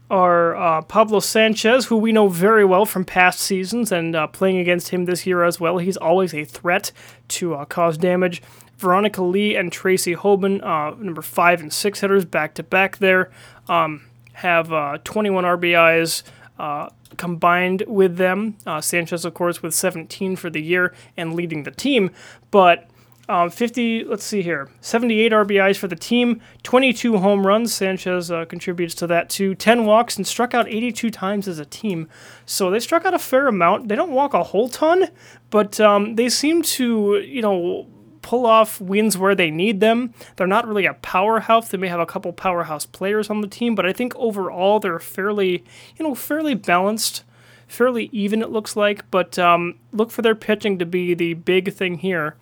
are 0.10 0.56
uh, 0.56 0.82
Pablo 0.84 1.20
Sanchez, 1.20 1.88
who 1.88 1.98
we 1.98 2.12
know 2.12 2.30
very 2.30 2.63
well 2.63 2.86
from 2.86 3.04
past 3.04 3.39
seasons 3.39 3.92
and 3.92 4.16
uh, 4.16 4.27
playing 4.27 4.58
against 4.58 4.89
him 4.89 5.06
this 5.06 5.25
year 5.25 5.44
as 5.44 5.60
well. 5.60 5.80
He's 5.80 5.98
always 5.98 6.34
a 6.34 6.46
threat 6.46 6.92
to 7.30 7.56
uh, 7.56 7.66
cause 7.66 7.98
damage. 7.98 8.42
Veronica 8.77 9.24
Lee 9.24 9.56
and 9.56 9.72
Tracy 9.72 10.16
Hoban, 10.16 10.63
uh, 10.63 10.96
number 10.96 11.22
five 11.22 11.62
and 11.62 11.74
six 11.74 12.00
hitters, 12.00 12.25
back 12.25 12.54
to 12.54 12.63
back 12.63 12.98
there, 13.00 13.32
um, 13.68 14.06
have 14.34 15.04
21 15.04 15.44
RBIs. 15.44 16.24
Uh, 16.60 16.90
combined 17.18 17.84
with 17.88 18.18
them. 18.18 18.58
Uh, 18.66 18.82
Sanchez, 18.82 19.24
of 19.26 19.34
course, 19.34 19.62
with 19.62 19.74
17 19.74 20.36
for 20.36 20.50
the 20.50 20.62
year 20.62 20.94
and 21.16 21.34
leading 21.34 21.64
the 21.64 21.72
team. 21.72 22.12
But 22.52 22.90
um, 23.30 23.50
50, 23.50 24.06
let's 24.06 24.24
see 24.24 24.42
here, 24.42 24.70
78 24.80 25.34
RBIs 25.34 25.78
for 25.78 25.90
the 25.90 25.98
team, 25.98 26.42
22 26.64 27.18
home 27.18 27.46
runs. 27.46 27.74
Sanchez 27.74 28.32
uh, 28.32 28.46
contributes 28.46 28.96
to 28.96 29.08
that 29.08 29.30
too. 29.30 29.54
10 29.54 29.86
walks 29.86 30.16
and 30.16 30.26
struck 30.26 30.54
out 30.54 30.68
82 30.68 31.10
times 31.10 31.48
as 31.48 31.60
a 31.60 31.66
team. 31.66 32.08
So 32.46 32.72
they 32.72 32.80
struck 32.80 33.06
out 33.06 33.14
a 33.14 33.20
fair 33.20 33.48
amount. 33.48 33.90
They 33.90 33.96
don't 33.96 34.12
walk 34.12 34.34
a 34.34 34.44
whole 34.44 34.70
ton, 34.70 35.10
but 35.50 35.78
um, 35.82 36.16
they 36.16 36.30
seem 36.30 36.62
to, 36.62 37.18
you 37.18 37.42
know, 37.42 37.88
pull 38.27 38.46
off 38.46 38.81
wins 38.81 39.17
where 39.17 39.36
they 39.36 39.50
need 39.50 39.79
them. 39.79 40.13
They're 40.36 40.48
not 40.48 40.67
really 40.67 40.86
a 40.86 40.96
powerhouse. 40.96 41.69
They 41.69 41.77
may 41.77 41.88
have 41.88 42.01
a 42.01 42.05
couple 42.05 42.34
powerhouse 42.34 42.86
players 42.86 43.29
on 43.29 43.39
the 43.39 43.48
team, 43.48 43.74
but 43.74 43.86
I 43.86 43.93
think 43.93 44.13
overall 44.17 44.81
they're 44.81 45.00
fairly, 45.00 45.63
you 45.96 46.03
know, 46.03 46.13
fairly 46.13 46.53
balanced, 46.53 47.24
fairly 47.69 48.10
even. 48.12 48.41
It 48.41 48.50
looks 48.50 48.75
like, 48.75 49.10
but 49.12 49.39
um, 49.39 49.79
look 49.93 50.12
for 50.12 50.24
their 50.24 50.36
pitching 50.36 50.77
to 50.77 50.86
be 50.86 51.13
the 51.13 51.36
big 51.36 51.72
thing 51.72 52.00
here, 52.00 52.36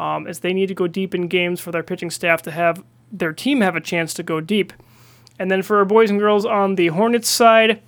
um, 0.00 0.26
as 0.26 0.40
they 0.40 0.52
need 0.52 0.66
to 0.66 0.74
go 0.74 0.88
deep 0.88 1.14
in 1.14 1.28
games 1.28 1.60
for 1.60 1.70
their 1.70 1.84
pitching 1.84 2.10
staff 2.10 2.42
to 2.42 2.50
have 2.50 2.82
their 3.12 3.32
team 3.32 3.60
have 3.60 3.76
a 3.76 3.80
chance 3.80 4.12
to 4.14 4.24
go 4.24 4.40
deep. 4.40 4.72
And 5.38 5.52
then 5.52 5.62
for 5.62 5.76
our 5.78 5.84
boys 5.84 6.10
and 6.10 6.18
girls 6.18 6.46
on 6.46 6.74
the 6.74 6.88
Hornets 6.88 7.28
side, 7.28 7.80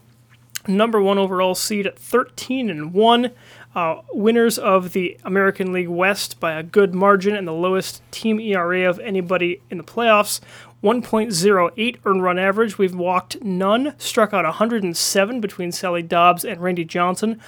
number 0.68 1.02
one 1.02 1.18
overall 1.18 1.56
seed 1.56 1.88
at 1.88 1.98
13 1.98 2.70
and 2.70 2.92
one. 2.92 3.32
Uh, 3.72 4.02
winners 4.12 4.58
of 4.58 4.92
the 4.92 5.16
American 5.24 5.72
League 5.72 5.88
West 5.88 6.40
by 6.40 6.52
a 6.52 6.62
good 6.62 6.92
margin 6.92 7.36
and 7.36 7.46
the 7.46 7.52
lowest 7.52 8.02
team 8.10 8.40
ERA 8.40 8.88
of 8.88 8.98
anybody 8.98 9.62
in 9.70 9.78
the 9.78 9.84
playoffs. 9.84 10.40
1.08 10.82 11.96
earned 12.04 12.22
run 12.22 12.38
average. 12.38 12.78
We've 12.78 12.94
walked 12.94 13.42
none, 13.44 13.94
struck 13.98 14.32
out 14.32 14.44
107 14.44 15.40
between 15.40 15.70
Sally 15.70 16.02
Dobbs 16.02 16.44
and 16.44 16.60
Randy 16.60 16.84
Johnson. 16.84 17.40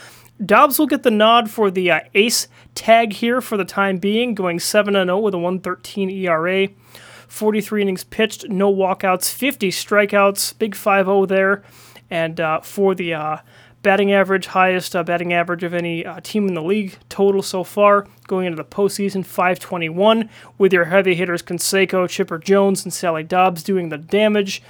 Dobbs 0.45 0.79
will 0.79 0.87
get 0.87 1.03
the 1.03 1.11
nod 1.11 1.51
for 1.51 1.71
the 1.71 1.91
uh, 1.91 2.01
ace 2.15 2.49
tag 2.75 3.15
here 3.15 3.41
for 3.41 3.57
the 3.57 3.65
time 3.65 3.99
being, 3.99 4.35
going 4.35 4.61
7 4.61 4.95
0 4.95 5.19
with 5.19 5.35
a 5.35 5.39
113 5.39 6.11
ERA. 6.11 6.69
43 7.29 7.83
innings 7.83 8.05
pitched, 8.05 8.49
no 8.49 8.73
walkouts, 8.73 9.33
50 9.33 9.71
strikeouts, 9.71 10.59
big 10.59 10.75
5 10.75 11.07
0 11.07 11.27
there. 11.27 11.63
And 12.11 12.41
uh, 12.41 12.61
for 12.61 12.95
the 12.95 13.15
uh, 13.15 13.39
batting 13.83 14.13
average, 14.13 14.47
highest 14.47 14.95
uh, 14.95 15.03
batting 15.03 15.33
average 15.33 15.63
of 15.63 15.75
any 15.75 16.07
uh, 16.07 16.21
team 16.21 16.49
in 16.49 16.55
the 16.55 16.63
league 16.63 16.97
total 17.09 17.43
so 17.43 17.65
far, 17.65 18.07
going 18.27 18.47
into 18.47 18.57
the 18.57 18.65
postseason, 18.65 19.27
521, 19.27 20.31
with 20.57 20.73
your 20.73 20.87
heavy 20.87 21.15
hitters 21.15 21.43
Canseco, 21.43 22.09
Chipper 22.09 22.39
Jones, 22.39 22.85
and 22.85 22.93
Sally 22.93 23.23
Dobbs 23.23 23.63
doing 23.63 23.89
the 23.89 23.99
damage. 23.99 24.63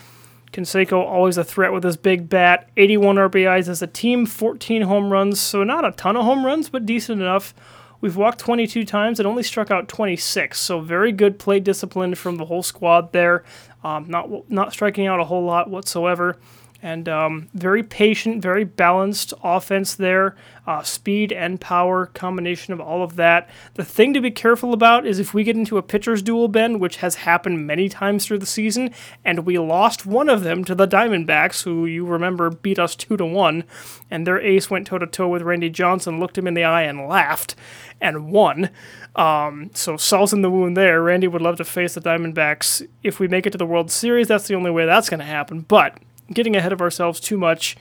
Canseco 0.53 1.03
always 1.03 1.39
a 1.39 1.45
threat 1.45 1.73
with 1.73 1.85
his 1.85 1.97
big 1.97 2.29
bat. 2.29 2.69
81 2.77 3.17
RBIs 3.17 3.69
as 3.69 3.83
a 3.83 3.87
team, 3.87 4.27
14 4.27 4.83
home 4.83 5.13
runs, 5.13 5.41
so 5.41 5.65
not 5.65 5.87
a 5.87 5.93
ton 5.93 6.17
of 6.17 6.25
home 6.25 6.45
runs, 6.45 6.69
but 6.69 6.87
decent 6.87 7.21
enough. 7.21 7.55
We've 8.01 8.17
walked 8.17 8.41
22 8.41 8.85
times 8.85 9.21
and 9.21 9.27
only 9.29 9.45
struck 9.45 9.71
out 9.71 9.89
26, 9.89 10.59
so 10.59 10.81
very 10.81 11.13
good 11.13 11.39
play 11.39 11.61
discipline 11.61 12.17
from 12.17 12.37
the 12.37 12.47
whole 12.47 12.65
squad 12.65 13.13
there. 13.13 13.45
Um, 13.85 14.07
not 14.09 14.51
not 14.51 14.73
striking 14.73 15.07
out 15.07 15.21
a 15.21 15.25
whole 15.25 15.45
lot 15.45 15.71
whatsoever 15.71 16.37
and 16.83 17.09
um, 17.09 17.49
very 17.55 17.85
patient, 17.85 18.43
very 18.43 18.65
balanced 18.65 19.33
offense 19.43 19.95
there. 19.95 20.35
Uh, 20.67 20.83
speed 20.83 21.33
and 21.33 21.61
power, 21.61 22.07
combination 22.07 22.73
of 22.73 22.81
all 22.81 23.03
of 23.03 23.17
that. 23.17 23.49
The 23.75 23.85
thing 23.85 24.15
to 24.15 24.21
be 24.21 24.31
careful 24.31 24.73
about 24.73 25.07
is 25.07 25.19
if 25.19 25.35
we 25.35 25.43
get 25.43 25.57
into 25.57 25.79
a 25.79 25.83
pitcher's 25.83 26.23
duel, 26.23 26.47
Ben, 26.49 26.79
which 26.79 26.97
has 26.97 27.17
happened 27.17 27.67
many 27.67 27.89
times 27.89 28.27
through 28.27 28.39
the 28.39 28.47
season, 28.47 28.91
and 29.25 29.47
we 29.47 29.59
lost 29.59 30.07
one 30.07 30.29
of 30.29 30.45
them 30.45 30.65
to 30.65 30.75
the 30.75 30.87
Diamondbacks, 30.87 31.65
who 31.65 31.87
you 31.87 32.05
remember 32.05 32.51
beat 32.51 32.79
us 32.79 32.95
two 32.95 33.17
to 33.17 33.27
one, 33.27 33.65
and 34.11 34.27
their 34.27 34.41
ace 34.41 34.71
went 34.71 34.87
toe 34.87 34.99
to 34.99 35.07
toe 35.07 35.29
with 35.29 35.43
Randy 35.43 35.71
Johnson, 35.71 36.21
looked 36.21 36.39
him 36.39 36.47
in 36.47 36.55
the 36.55 36.65
eye, 36.65 36.83
and 36.83 37.09
laughed, 37.09 37.57
and 38.01 38.31
won. 38.31 38.71
Um, 39.17 39.71
so 39.75 39.97
salt's 39.97 40.33
in 40.33 40.43
the 40.43 40.51
wound 40.51 40.77
there. 40.77 41.03
Randy 41.03 41.29
would 41.29 41.43
love 41.43 41.57
to 41.57 41.65
face 41.65 41.95
the 41.95 42.01
Diamondbacks. 42.01 42.87
If 43.03 43.21
we 43.21 43.29
make 43.29 43.47
it 43.47 43.51
to 43.51 43.59
the 43.59 43.67
World 43.67 43.91
Series, 43.91 44.29
that's 44.29 44.47
the 44.47 44.55
only 44.55 44.71
way 44.71 44.87
that's 44.87 45.09
going 45.09 45.21
to 45.21 45.27
happen. 45.27 45.61
But 45.61 45.99
getting 46.33 46.57
ahead 46.57 46.73
of 46.73 46.81
ourselves 46.81 47.21
too 47.21 47.39
much. 47.39 47.77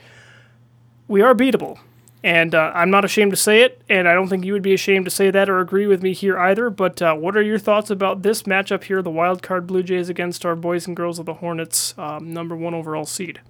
We 1.08 1.22
are 1.22 1.34
beatable. 1.34 1.78
And 2.24 2.54
uh, 2.54 2.70
I'm 2.72 2.90
not 2.90 3.04
ashamed 3.04 3.32
to 3.32 3.36
say 3.36 3.62
it, 3.62 3.82
and 3.88 4.08
I 4.08 4.14
don't 4.14 4.28
think 4.28 4.44
you 4.44 4.52
would 4.52 4.62
be 4.62 4.74
ashamed 4.74 5.06
to 5.06 5.10
say 5.10 5.30
that 5.32 5.50
or 5.50 5.58
agree 5.58 5.88
with 5.88 6.04
me 6.04 6.12
here 6.12 6.38
either. 6.38 6.70
But 6.70 7.02
uh, 7.02 7.14
what 7.14 7.36
are 7.36 7.42
your 7.42 7.58
thoughts 7.58 7.90
about 7.90 8.22
this 8.22 8.44
matchup 8.44 8.84
here, 8.84 9.02
the 9.02 9.10
wild 9.10 9.42
card 9.42 9.66
Blue 9.66 9.82
Jays 9.82 10.08
against 10.08 10.46
our 10.46 10.54
boys 10.54 10.86
and 10.86 10.96
girls 10.96 11.18
of 11.18 11.26
the 11.26 11.34
Hornets, 11.34 11.94
um, 11.98 12.32
number 12.32 12.54
one 12.54 12.74
overall 12.74 13.06
seed? 13.06 13.40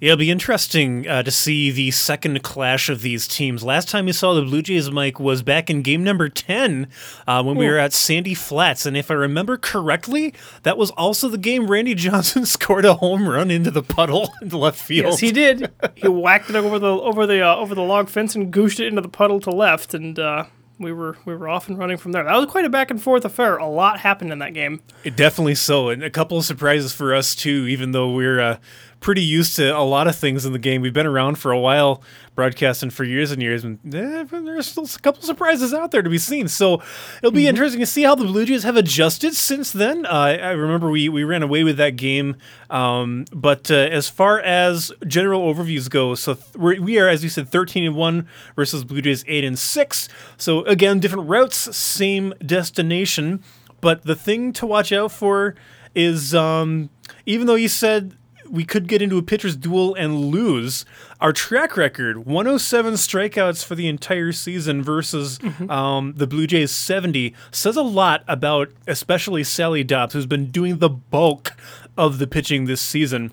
Yeah, 0.00 0.12
it'll 0.12 0.18
be 0.18 0.30
interesting 0.30 1.08
uh, 1.08 1.24
to 1.24 1.30
see 1.32 1.72
the 1.72 1.90
second 1.90 2.44
clash 2.44 2.88
of 2.88 3.02
these 3.02 3.26
teams. 3.26 3.64
Last 3.64 3.88
time 3.88 4.06
we 4.06 4.12
saw 4.12 4.32
the 4.32 4.42
Blue 4.42 4.62
Jays, 4.62 4.92
Mike, 4.92 5.18
was 5.18 5.42
back 5.42 5.68
in 5.68 5.82
game 5.82 6.04
number 6.04 6.28
10 6.28 6.86
uh, 7.26 7.42
when 7.42 7.56
we 7.56 7.66
were 7.66 7.78
at 7.78 7.92
Sandy 7.92 8.34
Flats. 8.34 8.86
And 8.86 8.96
if 8.96 9.10
I 9.10 9.14
remember 9.14 9.56
correctly, 9.56 10.34
that 10.62 10.78
was 10.78 10.92
also 10.92 11.28
the 11.28 11.36
game 11.36 11.68
Randy 11.68 11.94
Johnson 11.96 12.46
scored 12.46 12.84
a 12.84 12.94
home 12.94 13.28
run 13.28 13.50
into 13.50 13.72
the 13.72 13.82
puddle 13.82 14.30
in 14.42 14.50
the 14.50 14.58
left 14.58 14.80
field. 14.80 15.06
Yes, 15.06 15.18
he 15.18 15.32
did. 15.32 15.72
he 15.96 16.06
whacked 16.06 16.48
it 16.48 16.54
over 16.54 16.78
the 16.78 16.92
over 16.92 17.26
the 17.26 17.44
uh, 17.44 17.56
over 17.56 17.74
the 17.74 17.82
log 17.82 18.08
fence 18.08 18.36
and 18.36 18.52
gooshed 18.52 18.78
it 18.78 18.86
into 18.86 19.00
the 19.00 19.08
puddle 19.08 19.40
to 19.40 19.50
left. 19.50 19.94
And 19.94 20.16
uh, 20.16 20.44
we 20.78 20.92
were 20.92 21.16
we 21.24 21.34
were 21.34 21.48
off 21.48 21.68
and 21.68 21.76
running 21.76 21.96
from 21.96 22.12
there. 22.12 22.24
That 22.24 22.36
was 22.36 22.46
quite 22.46 22.64
a 22.64 22.70
back 22.70 22.90
and 22.90 23.02
forth 23.02 23.24
affair. 23.24 23.56
A 23.56 23.66
lot 23.66 23.98
happened 23.98 24.32
in 24.32 24.38
that 24.38 24.54
game. 24.54 24.80
It 25.04 25.16
definitely 25.16 25.56
so, 25.56 25.88
and 25.88 26.02
a 26.02 26.10
couple 26.10 26.38
of 26.38 26.44
surprises 26.44 26.92
for 26.92 27.14
us 27.14 27.34
too. 27.34 27.66
Even 27.68 27.92
though 27.92 28.12
we're 28.12 28.40
uh, 28.40 28.58
pretty 29.00 29.22
used 29.22 29.56
to 29.56 29.76
a 29.76 29.82
lot 29.82 30.08
of 30.08 30.16
things 30.16 30.44
in 30.44 30.52
the 30.52 30.58
game. 30.58 30.82
We've 30.82 30.92
been 30.92 31.06
around 31.06 31.38
for 31.38 31.52
a 31.52 31.58
while, 31.58 32.02
broadcasting 32.34 32.90
for 32.90 33.04
years 33.04 33.30
and 33.30 33.40
years, 33.40 33.64
and 33.64 33.78
eh, 33.94 34.24
there's 34.30 34.66
still 34.66 34.84
a 34.84 34.98
couple 35.00 35.22
surprises 35.22 35.72
out 35.72 35.90
there 35.90 36.02
to 36.02 36.10
be 36.10 36.18
seen. 36.18 36.48
So 36.48 36.82
it'll 37.18 37.30
be 37.30 37.42
mm-hmm. 37.42 37.48
interesting 37.50 37.80
to 37.80 37.86
see 37.86 38.02
how 38.02 38.14
the 38.14 38.24
Blue 38.24 38.44
Jays 38.44 38.64
have 38.64 38.76
adjusted 38.76 39.34
since 39.34 39.72
then. 39.72 40.04
Uh, 40.06 40.38
I 40.40 40.50
remember 40.50 40.90
we, 40.90 41.08
we 41.08 41.24
ran 41.24 41.42
away 41.42 41.64
with 41.64 41.76
that 41.76 41.96
game, 41.96 42.36
um, 42.70 43.24
but 43.32 43.70
uh, 43.70 43.74
as 43.74 44.08
far 44.08 44.40
as 44.40 44.92
general 45.06 45.42
overviews 45.52 45.88
go, 45.88 46.14
so 46.14 46.34
th- 46.34 46.56
we're, 46.56 46.80
we 46.80 46.98
are, 46.98 47.08
as 47.08 47.22
you 47.22 47.30
said, 47.30 47.48
13 47.48 47.84
and 47.84 47.94
one 47.94 48.26
versus 48.56 48.84
Blue 48.84 49.00
Jays 49.00 49.24
8 49.26 49.44
and 49.44 49.58
six. 49.58 50.08
So 50.36 50.64
again, 50.64 51.00
different 51.00 51.28
routes, 51.28 51.76
same 51.76 52.34
destination. 52.44 53.42
But 53.80 54.02
the 54.02 54.16
thing 54.16 54.52
to 54.54 54.66
watch 54.66 54.92
out 54.92 55.12
for 55.12 55.54
is 55.94 56.34
um, 56.34 56.90
even 57.26 57.46
though 57.46 57.54
you 57.54 57.68
said 57.68 58.17
we 58.50 58.64
could 58.64 58.88
get 58.88 59.02
into 59.02 59.18
a 59.18 59.22
pitcher's 59.22 59.56
duel 59.56 59.94
and 59.94 60.26
lose. 60.26 60.84
Our 61.20 61.32
track 61.32 61.76
record 61.76 62.26
107 62.26 62.94
strikeouts 62.94 63.64
for 63.64 63.74
the 63.74 63.88
entire 63.88 64.32
season 64.32 64.82
versus 64.82 65.38
mm-hmm. 65.38 65.70
um, 65.70 66.14
the 66.16 66.26
Blue 66.26 66.46
Jays 66.46 66.70
70 66.70 67.34
says 67.50 67.76
a 67.76 67.82
lot 67.82 68.24
about, 68.28 68.70
especially 68.86 69.44
Sally 69.44 69.84
Dobbs, 69.84 70.14
who's 70.14 70.26
been 70.26 70.46
doing 70.46 70.78
the 70.78 70.88
bulk 70.88 71.52
of 71.96 72.18
the 72.18 72.26
pitching 72.26 72.66
this 72.66 72.80
season. 72.80 73.32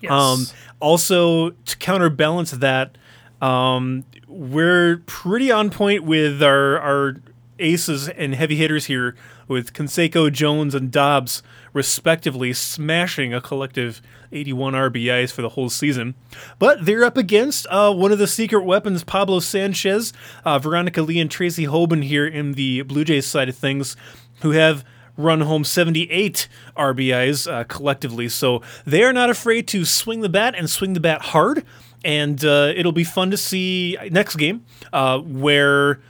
Yes. 0.00 0.12
Um, 0.12 0.46
also, 0.80 1.50
to 1.50 1.76
counterbalance 1.78 2.50
that, 2.52 2.96
um, 3.40 4.04
we're 4.28 5.02
pretty 5.06 5.50
on 5.50 5.70
point 5.70 6.04
with 6.04 6.42
our, 6.42 6.78
our 6.78 7.16
aces 7.58 8.08
and 8.08 8.34
heavy 8.34 8.56
hitters 8.56 8.86
here 8.86 9.14
with 9.48 9.72
Canseco, 9.72 10.32
Jones, 10.32 10.74
and 10.74 10.90
Dobbs, 10.90 11.42
respectively, 11.72 12.52
smashing 12.52 13.32
a 13.32 13.40
collective 13.40 14.02
81 14.32 14.74
RBIs 14.74 15.32
for 15.32 15.42
the 15.42 15.50
whole 15.50 15.70
season. 15.70 16.14
But 16.58 16.84
they're 16.84 17.04
up 17.04 17.16
against 17.16 17.66
uh, 17.68 17.92
one 17.92 18.12
of 18.12 18.18
the 18.18 18.26
secret 18.26 18.64
weapons, 18.64 19.04
Pablo 19.04 19.40
Sanchez, 19.40 20.12
uh, 20.44 20.58
Veronica 20.58 21.02
Lee, 21.02 21.20
and 21.20 21.30
Tracy 21.30 21.64
Hoban 21.64 22.04
here 22.04 22.26
in 22.26 22.52
the 22.52 22.82
Blue 22.82 23.04
Jays 23.04 23.26
side 23.26 23.48
of 23.48 23.56
things, 23.56 23.96
who 24.40 24.50
have 24.50 24.84
run 25.16 25.40
home 25.42 25.64
78 25.64 26.48
RBIs 26.76 27.50
uh, 27.50 27.64
collectively. 27.64 28.28
So 28.28 28.62
they 28.84 29.02
are 29.02 29.12
not 29.12 29.30
afraid 29.30 29.66
to 29.68 29.84
swing 29.84 30.20
the 30.20 30.28
bat 30.28 30.54
and 30.56 30.68
swing 30.68 30.92
the 30.92 31.00
bat 31.00 31.22
hard. 31.22 31.64
And 32.04 32.44
uh, 32.44 32.72
it'll 32.76 32.92
be 32.92 33.04
fun 33.04 33.30
to 33.30 33.36
see 33.36 33.96
next 34.10 34.36
game 34.36 34.64
uh, 34.92 35.18
where 35.18 36.00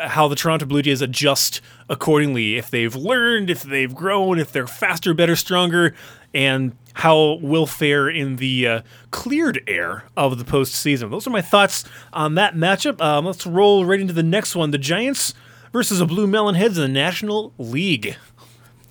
how 0.00 0.28
the 0.28 0.36
Toronto 0.36 0.66
Blue 0.66 0.82
Jays 0.82 1.02
adjust 1.02 1.60
accordingly. 1.88 2.56
If 2.56 2.70
they've 2.70 2.94
learned, 2.94 3.50
if 3.50 3.62
they've 3.62 3.94
grown, 3.94 4.38
if 4.38 4.52
they're 4.52 4.66
faster, 4.66 5.14
better, 5.14 5.36
stronger, 5.36 5.94
and 6.34 6.76
how 6.94 7.38
we'll 7.42 7.66
fare 7.66 8.08
in 8.08 8.36
the 8.36 8.66
uh, 8.66 8.82
cleared 9.10 9.62
air 9.66 10.04
of 10.16 10.38
the 10.38 10.44
postseason. 10.44 11.10
Those 11.10 11.26
are 11.26 11.30
my 11.30 11.42
thoughts 11.42 11.84
on 12.12 12.34
that 12.34 12.54
matchup. 12.54 13.00
Um, 13.00 13.26
let's 13.26 13.46
roll 13.46 13.84
right 13.84 14.00
into 14.00 14.12
the 14.12 14.22
next 14.22 14.56
one: 14.56 14.70
the 14.70 14.78
Giants 14.78 15.34
versus 15.72 15.98
the 15.98 16.06
Blue 16.06 16.26
Melon 16.26 16.54
Heads 16.54 16.78
in 16.78 16.82
the 16.82 16.88
National 16.88 17.52
League. 17.58 18.16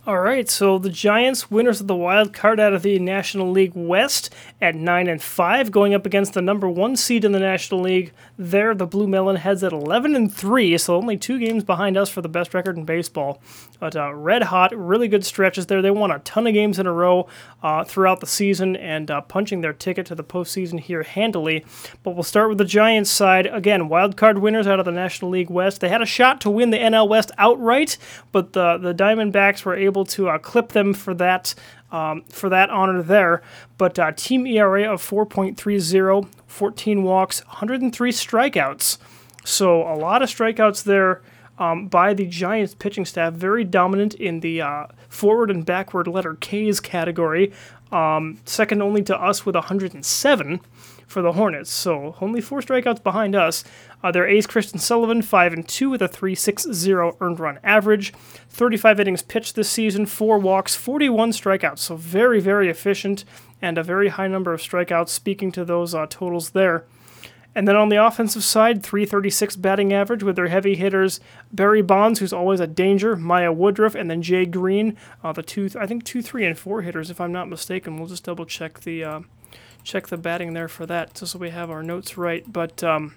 All 0.07 0.21
right, 0.21 0.49
so 0.49 0.79
the 0.79 0.89
Giants, 0.89 1.51
winners 1.51 1.81
of 1.81 1.87
the 1.87 1.95
wild 1.95 2.31
card 2.31 2.57
out 2.57 2.71
of 2.73 2.83
the 2.83 2.97
National 2.99 3.51
League 3.51 3.73
West 3.75 4.33
at 4.61 4.73
nine 4.73 5.09
and 5.09 5.21
five, 5.21 5.71
going 5.71 5.93
up 5.93 6.05
against 6.05 6.33
the 6.33 6.41
number 6.41 6.69
one 6.69 6.95
seed 6.95 7.25
in 7.25 7.33
the 7.33 7.39
National 7.39 7.81
League. 7.81 8.13
There, 8.37 8.73
the 8.73 8.87
Blue 8.87 9.07
Melon 9.07 9.35
heads 9.35 9.61
at 9.61 9.73
eleven 9.73 10.15
and 10.15 10.33
three, 10.33 10.77
so 10.77 10.95
only 10.95 11.17
two 11.17 11.37
games 11.37 11.65
behind 11.65 11.97
us 11.97 12.09
for 12.09 12.21
the 12.21 12.29
best 12.29 12.53
record 12.53 12.77
in 12.77 12.85
baseball. 12.85 13.41
But 13.77 13.97
uh, 13.97 14.13
red 14.13 14.43
hot, 14.43 14.75
really 14.75 15.09
good 15.09 15.25
stretches 15.25 15.65
there. 15.65 15.81
They 15.81 15.91
won 15.91 16.11
a 16.11 16.19
ton 16.19 16.47
of 16.47 16.53
games 16.53 16.79
in 16.79 16.87
a 16.87 16.93
row 16.93 17.27
uh, 17.61 17.83
throughout 17.83 18.21
the 18.21 18.25
season 18.25 18.77
and 18.77 19.11
uh, 19.11 19.19
punching 19.21 19.59
their 19.59 19.73
ticket 19.73 20.05
to 20.07 20.15
the 20.15 20.23
postseason 20.23 20.79
here 20.79 21.03
handily. 21.03 21.65
But 22.03 22.11
we'll 22.11 22.23
start 22.23 22.47
with 22.47 22.57
the 22.57 22.65
Giants 22.65 23.11
side 23.11 23.47
again. 23.47 23.89
Wild 23.89 24.15
card 24.15 24.39
winners 24.39 24.65
out 24.65 24.79
of 24.79 24.85
the 24.85 24.91
National 24.91 25.29
League 25.29 25.49
West. 25.49 25.81
They 25.81 25.89
had 25.89 26.01
a 26.01 26.05
shot 26.05 26.39
to 26.41 26.49
win 26.49 26.69
the 26.69 26.77
NL 26.77 27.09
West 27.09 27.31
outright, 27.37 27.97
but 28.31 28.53
the 28.53 28.77
the 28.77 28.93
Diamondbacks 28.93 29.65
were 29.65 29.75
able 29.75 29.88
able 29.89 30.05
to 30.05 30.29
uh, 30.29 30.37
clip 30.37 30.69
them 30.69 30.93
for 30.93 31.13
that 31.15 31.53
um, 31.91 32.23
for 32.29 32.49
that 32.49 32.69
honor 32.69 33.01
there. 33.01 33.41
But 33.77 33.97
uh, 33.97 34.11
team 34.15 34.45
ERA 34.45 34.93
of 34.93 35.01
4.30, 35.01 36.27
14 36.47 37.03
walks, 37.03 37.45
103 37.45 38.11
strikeouts. 38.11 38.97
So 39.43 39.81
a 39.81 39.95
lot 39.95 40.21
of 40.21 40.29
strikeouts 40.29 40.83
there. 40.83 41.21
um, 41.59 41.87
by 41.87 42.13
the 42.13 42.25
Giants 42.25 42.73
pitching 42.73 43.05
staff, 43.05 43.33
very 43.33 43.63
dominant 43.63 44.13
in 44.15 44.39
the 44.39 44.61
uh, 44.61 44.87
forward 45.09 45.51
and 45.51 45.65
backward 45.65 46.07
letter 46.07 46.35
K's 46.35 46.79
category, 46.79 47.51
um, 47.91 48.39
second 48.45 48.81
only 48.81 49.03
to 49.03 49.21
us 49.21 49.45
with 49.45 49.55
107 49.55 50.61
for 51.05 51.21
the 51.21 51.33
Hornets. 51.33 51.71
So 51.71 52.15
only 52.21 52.39
four 52.39 52.61
strikeouts 52.61 53.03
behind 53.03 53.35
us. 53.35 53.63
Uh, 54.01 54.11
their 54.11 54.27
ace 54.27 54.47
Kristen 54.47 54.79
Sullivan, 54.79 55.21
five 55.21 55.53
and 55.53 55.67
two 55.67 55.89
with 55.89 56.01
a 56.01 56.07
3.60 56.07 57.17
earned 57.19 57.39
run 57.39 57.59
average, 57.63 58.13
35 58.49 58.99
innings 58.99 59.21
pitched 59.21 59.55
this 59.55 59.69
season, 59.69 60.05
four 60.05 60.39
walks, 60.39 60.75
41 60.75 61.31
strikeouts. 61.31 61.79
So 61.79 61.95
very 61.95 62.39
very 62.39 62.69
efficient 62.69 63.25
and 63.61 63.77
a 63.77 63.83
very 63.83 64.09
high 64.09 64.27
number 64.27 64.53
of 64.53 64.61
strikeouts. 64.61 65.09
Speaking 65.09 65.51
to 65.51 65.65
those 65.65 65.93
uh, 65.93 66.05
totals 66.09 66.51
there. 66.51 66.85
And 67.55 67.67
then 67.67 67.75
on 67.75 67.89
the 67.89 68.03
offensive 68.03 68.43
side, 68.43 68.83
336 68.83 69.55
batting 69.55 69.91
average 69.91 70.23
with 70.23 70.35
their 70.35 70.47
heavy 70.47 70.75
hitters 70.75 71.19
Barry 71.51 71.81
Bonds, 71.81 72.19
who's 72.19 72.31
always 72.31 72.59
a 72.59 72.67
danger, 72.67 73.15
Maya 73.15 73.51
Woodruff, 73.51 73.95
and 73.95 74.09
then 74.09 74.21
Jay 74.21 74.45
Green, 74.45 74.95
uh, 75.23 75.33
the 75.33 75.41
two, 75.41 75.69
I 75.77 75.87
think 75.87 76.03
two, 76.03 76.21
three, 76.21 76.45
and 76.45 76.57
four 76.57 76.83
hitters, 76.83 77.09
if 77.09 77.19
I'm 77.19 77.31
not 77.31 77.49
mistaken. 77.49 77.97
We'll 77.97 78.07
just 78.07 78.23
double 78.23 78.45
check 78.45 78.81
the 78.81 79.03
uh, 79.03 79.19
check 79.83 80.07
the 80.07 80.17
batting 80.17 80.53
there 80.53 80.67
for 80.67 80.85
that, 80.85 81.15
just 81.15 81.33
so 81.33 81.39
we 81.39 81.49
have 81.49 81.71
our 81.71 81.81
notes 81.81 82.17
right. 82.17 82.43
But 82.51 82.83
um, 82.83 83.15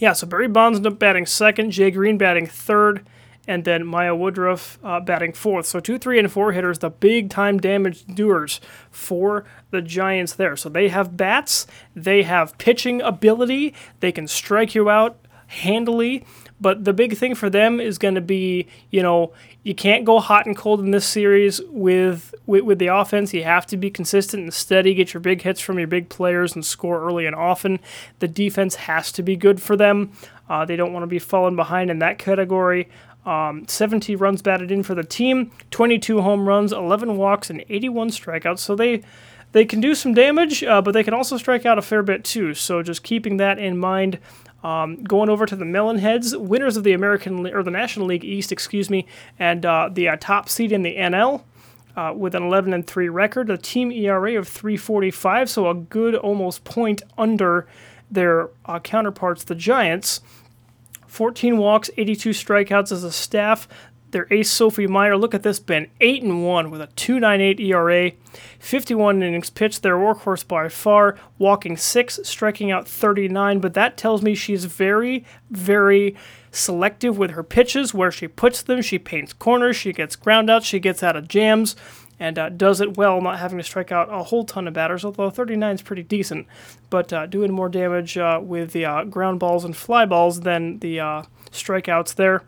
yeah, 0.00 0.14
so 0.14 0.26
Barry 0.26 0.48
Bonds 0.48 0.78
ended 0.78 0.94
up 0.94 0.98
batting 0.98 1.26
second, 1.26 1.70
Jay 1.72 1.90
Green 1.90 2.16
batting 2.16 2.46
third, 2.46 3.06
and 3.46 3.64
then 3.64 3.86
Maya 3.86 4.14
Woodruff 4.14 4.78
uh, 4.82 4.98
batting 4.98 5.34
fourth. 5.34 5.66
So 5.66 5.78
two, 5.78 5.98
three, 5.98 6.18
and 6.18 6.32
four 6.32 6.52
hitters, 6.52 6.78
the 6.78 6.88
big 6.88 7.28
time 7.28 7.58
damage 7.58 8.06
doers 8.06 8.62
for 8.90 9.44
the 9.70 9.82
Giants 9.82 10.32
there. 10.32 10.56
So 10.56 10.70
they 10.70 10.88
have 10.88 11.18
bats, 11.18 11.66
they 11.94 12.22
have 12.22 12.56
pitching 12.56 13.02
ability, 13.02 13.74
they 14.00 14.10
can 14.10 14.26
strike 14.26 14.74
you 14.74 14.88
out 14.88 15.18
handily. 15.48 16.24
But 16.60 16.84
the 16.84 16.92
big 16.92 17.16
thing 17.16 17.34
for 17.34 17.48
them 17.48 17.80
is 17.80 17.96
going 17.96 18.16
to 18.16 18.20
be, 18.20 18.66
you 18.90 19.02
know, 19.02 19.32
you 19.62 19.74
can't 19.74 20.04
go 20.04 20.20
hot 20.20 20.46
and 20.46 20.56
cold 20.56 20.80
in 20.80 20.90
this 20.90 21.06
series 21.06 21.60
with, 21.68 22.34
with, 22.46 22.64
with 22.64 22.78
the 22.78 22.88
offense. 22.88 23.32
You 23.32 23.44
have 23.44 23.66
to 23.66 23.76
be 23.76 23.90
consistent 23.90 24.42
and 24.42 24.52
steady, 24.52 24.94
get 24.94 25.14
your 25.14 25.20
big 25.20 25.42
hits 25.42 25.60
from 25.60 25.78
your 25.78 25.88
big 25.88 26.08
players, 26.08 26.54
and 26.54 26.64
score 26.64 27.02
early 27.02 27.26
and 27.26 27.34
often. 27.34 27.80
The 28.18 28.28
defense 28.28 28.74
has 28.74 29.10
to 29.12 29.22
be 29.22 29.36
good 29.36 29.62
for 29.62 29.76
them. 29.76 30.12
Uh, 30.48 30.64
they 30.64 30.76
don't 30.76 30.92
want 30.92 31.04
to 31.04 31.08
be 31.08 31.18
falling 31.18 31.56
behind 31.56 31.90
in 31.90 32.00
that 32.00 32.18
category. 32.18 32.88
Um, 33.24 33.66
70 33.68 34.16
runs 34.16 34.42
batted 34.42 34.70
in 34.70 34.82
for 34.82 34.94
the 34.94 35.04
team, 35.04 35.50
22 35.70 36.22
home 36.22 36.48
runs, 36.48 36.72
11 36.72 37.16
walks, 37.16 37.50
and 37.50 37.64
81 37.68 38.10
strikeouts. 38.10 38.58
So 38.60 38.74
they 38.74 39.02
they 39.52 39.64
can 39.64 39.80
do 39.80 39.94
some 39.94 40.14
damage, 40.14 40.62
uh, 40.62 40.80
but 40.80 40.92
they 40.92 41.02
can 41.02 41.14
also 41.14 41.36
strike 41.36 41.66
out 41.66 41.78
a 41.78 41.82
fair 41.82 42.02
bit 42.02 42.24
too. 42.24 42.54
So 42.54 42.82
just 42.82 43.02
keeping 43.02 43.36
that 43.38 43.58
in 43.58 43.78
mind. 43.78 44.18
Um, 44.62 45.02
going 45.02 45.30
over 45.30 45.46
to 45.46 45.56
the 45.56 45.64
Melonheads, 45.64 46.38
winners 46.38 46.76
of 46.76 46.84
the 46.84 46.92
American 46.92 47.46
or 47.46 47.62
the 47.62 47.70
National 47.70 48.06
League 48.06 48.24
East, 48.24 48.52
excuse 48.52 48.90
me, 48.90 49.06
and 49.38 49.64
uh, 49.64 49.88
the 49.90 50.08
uh, 50.08 50.16
top 50.20 50.48
seed 50.48 50.72
in 50.72 50.82
the 50.82 50.96
NL. 50.96 51.42
Uh, 51.96 52.12
with 52.16 52.36
an 52.36 52.42
11 52.44 52.72
and 52.72 52.86
3 52.86 53.08
record, 53.08 53.50
a 53.50 53.58
team 53.58 53.90
ERA 53.90 54.38
of 54.38 54.48
3.45, 54.48 55.48
so 55.48 55.68
a 55.68 55.74
good 55.74 56.14
almost 56.14 56.62
point 56.62 57.02
under 57.18 57.66
their 58.08 58.48
uh, 58.64 58.78
counterparts, 58.78 59.42
the 59.42 59.56
Giants. 59.56 60.20
14 61.08 61.58
walks, 61.58 61.90
82 61.96 62.30
strikeouts 62.30 62.92
as 62.92 63.02
a 63.02 63.10
staff. 63.10 63.66
Their 64.10 64.26
ace 64.30 64.50
Sophie 64.50 64.88
Meyer, 64.88 65.16
look 65.16 65.34
at 65.34 65.44
this, 65.44 65.60
Ben, 65.60 65.86
8 66.00 66.22
and 66.24 66.44
1 66.44 66.70
with 66.70 66.80
a 66.80 66.88
2.98 66.88 67.60
ERA, 67.60 68.10
51 68.58 69.22
innings 69.22 69.50
pitched, 69.50 69.82
their 69.82 69.96
workhorse 69.96 70.46
by 70.46 70.68
far, 70.68 71.16
walking 71.38 71.76
6, 71.76 72.20
striking 72.24 72.72
out 72.72 72.88
39, 72.88 73.60
but 73.60 73.74
that 73.74 73.96
tells 73.96 74.22
me 74.22 74.34
she's 74.34 74.64
very, 74.64 75.24
very 75.48 76.16
selective 76.50 77.16
with 77.16 77.32
her 77.32 77.44
pitches, 77.44 77.94
where 77.94 78.10
she 78.10 78.26
puts 78.26 78.62
them, 78.62 78.82
she 78.82 78.98
paints 78.98 79.32
corners, 79.32 79.76
she 79.76 79.92
gets 79.92 80.16
ground 80.16 80.40
groundouts, 80.40 80.64
she 80.64 80.78
gets 80.78 81.02
out 81.02 81.16
of 81.16 81.28
jams, 81.28 81.76
and 82.18 82.38
uh, 82.38 82.48
does 82.48 82.80
it 82.80 82.96
well, 82.96 83.20
not 83.20 83.38
having 83.38 83.58
to 83.58 83.64
strike 83.64 83.92
out 83.92 84.12
a 84.12 84.24
whole 84.24 84.44
ton 84.44 84.68
of 84.68 84.74
batters, 84.74 85.04
although 85.04 85.30
39 85.30 85.74
is 85.74 85.82
pretty 85.82 86.02
decent, 86.02 86.46
but 86.88 87.12
uh, 87.12 87.26
doing 87.26 87.52
more 87.52 87.68
damage 87.68 88.18
uh, 88.18 88.40
with 88.42 88.72
the 88.72 88.84
uh, 88.84 89.04
ground 89.04 89.40
balls 89.40 89.64
and 89.64 89.76
fly 89.76 90.04
balls 90.04 90.40
than 90.40 90.78
the 90.80 91.00
uh, 91.00 91.22
strikeouts 91.50 92.14
there. 92.14 92.42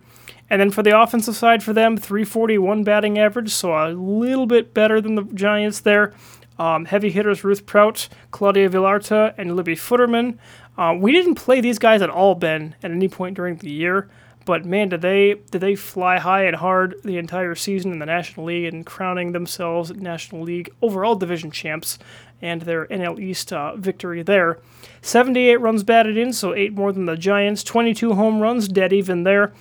And 0.53 0.61
then 0.61 0.71
for 0.71 0.83
the 0.83 1.01
offensive 1.01 1.35
side 1.35 1.63
for 1.63 1.73
them, 1.73 1.97
341 1.97 2.85
batting 2.85 3.19
average, 3.19 3.49
so 3.49 3.73
a 3.73 3.89
little 3.89 4.45
bit 4.45 4.75
better 4.75 5.01
than 5.01 5.15
the 5.15 5.23
Giants 5.23 5.81
there. 5.81 6.13
Um, 6.59 6.85
heavy 6.85 7.11
hitters 7.11 7.43
Ruth 7.43 7.65
Prout, 7.65 8.07
Claudia 8.33 8.69
Villarta, 8.69 9.33
and 9.39 9.57
Libby 9.57 9.75
Futterman. 9.75 10.37
Uh, 10.77 10.95
we 11.01 11.11
didn't 11.11 11.37
play 11.37 11.63
these 11.63 11.79
guys 11.79 12.03
at 12.03 12.11
all, 12.11 12.35
Ben, 12.35 12.75
at 12.83 12.91
any 12.91 13.09
point 13.09 13.35
during 13.35 13.57
the 13.57 13.71
year. 13.71 14.11
But 14.45 14.67
man, 14.67 14.91
did 14.91 15.01
they 15.01 15.37
did 15.51 15.63
they 15.63 15.75
fly 15.75 16.19
high 16.19 16.45
and 16.45 16.57
hard 16.57 16.97
the 17.03 17.17
entire 17.17 17.55
season 17.55 17.91
in 17.91 17.99
the 17.99 18.07
National 18.07 18.45
League 18.45 18.75
and 18.75 18.85
crowning 18.85 19.33
themselves 19.33 19.91
National 19.93 20.43
League 20.43 20.71
overall 20.83 21.15
division 21.15 21.51
champs 21.51 21.99
and 22.43 22.63
their 22.63 22.87
NL 22.89 23.19
East 23.19 23.53
uh, 23.55 23.77
victory 23.77 24.23
there. 24.23 24.59
78 25.01 25.57
runs 25.61 25.85
batted 25.85 26.19
in, 26.19 26.33
so 26.33 26.55
eight 26.55 26.75
more 26.75 26.93
than 26.93 27.07
the 27.07 27.17
Giants. 27.17 27.65
22 27.65 28.15
home 28.15 28.41
runs, 28.41 28.69
dead 28.69 28.93
even 28.93 29.23
there. 29.23 29.53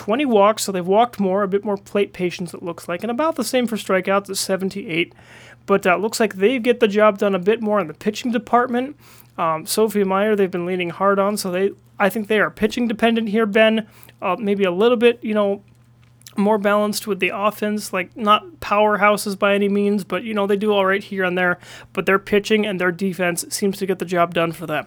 20 0.00 0.24
walks, 0.24 0.62
so 0.62 0.72
they've 0.72 0.86
walked 0.86 1.20
more, 1.20 1.42
a 1.42 1.48
bit 1.48 1.62
more 1.62 1.76
plate 1.76 2.14
patience 2.14 2.54
it 2.54 2.62
looks 2.62 2.88
like, 2.88 3.02
and 3.02 3.10
about 3.10 3.36
the 3.36 3.44
same 3.44 3.66
for 3.66 3.76
strikeouts 3.76 4.30
at 4.30 4.36
78. 4.38 5.14
But 5.66 5.86
uh, 5.86 5.96
looks 5.96 6.18
like 6.18 6.36
they 6.36 6.58
get 6.58 6.80
the 6.80 6.88
job 6.88 7.18
done 7.18 7.34
a 7.34 7.38
bit 7.38 7.60
more 7.60 7.78
in 7.78 7.86
the 7.86 7.92
pitching 7.92 8.32
department. 8.32 8.96
Um, 9.36 9.66
Sophie 9.66 10.02
Meyer, 10.02 10.34
they've 10.34 10.50
been 10.50 10.64
leaning 10.64 10.88
hard 10.88 11.18
on, 11.18 11.36
so 11.36 11.50
they 11.50 11.72
I 11.98 12.08
think 12.08 12.28
they 12.28 12.40
are 12.40 12.50
pitching 12.50 12.88
dependent 12.88 13.28
here, 13.28 13.44
Ben. 13.44 13.86
Uh, 14.22 14.36
maybe 14.38 14.64
a 14.64 14.70
little 14.70 14.96
bit, 14.96 15.22
you 15.22 15.34
know, 15.34 15.62
more 16.34 16.56
balanced 16.56 17.06
with 17.06 17.20
the 17.20 17.32
offense, 17.34 17.92
like 17.92 18.16
not 18.16 18.46
powerhouses 18.60 19.38
by 19.38 19.54
any 19.54 19.68
means, 19.68 20.02
but 20.02 20.24
you 20.24 20.32
know 20.32 20.46
they 20.46 20.56
do 20.56 20.72
all 20.72 20.86
right 20.86 21.04
here 21.04 21.24
and 21.24 21.36
there. 21.36 21.58
But 21.92 22.06
their 22.06 22.18
pitching 22.18 22.64
and 22.64 22.80
their 22.80 22.90
defense 22.90 23.44
seems 23.50 23.76
to 23.76 23.86
get 23.86 23.98
the 23.98 24.06
job 24.06 24.32
done 24.32 24.52
for 24.52 24.66
them. 24.66 24.86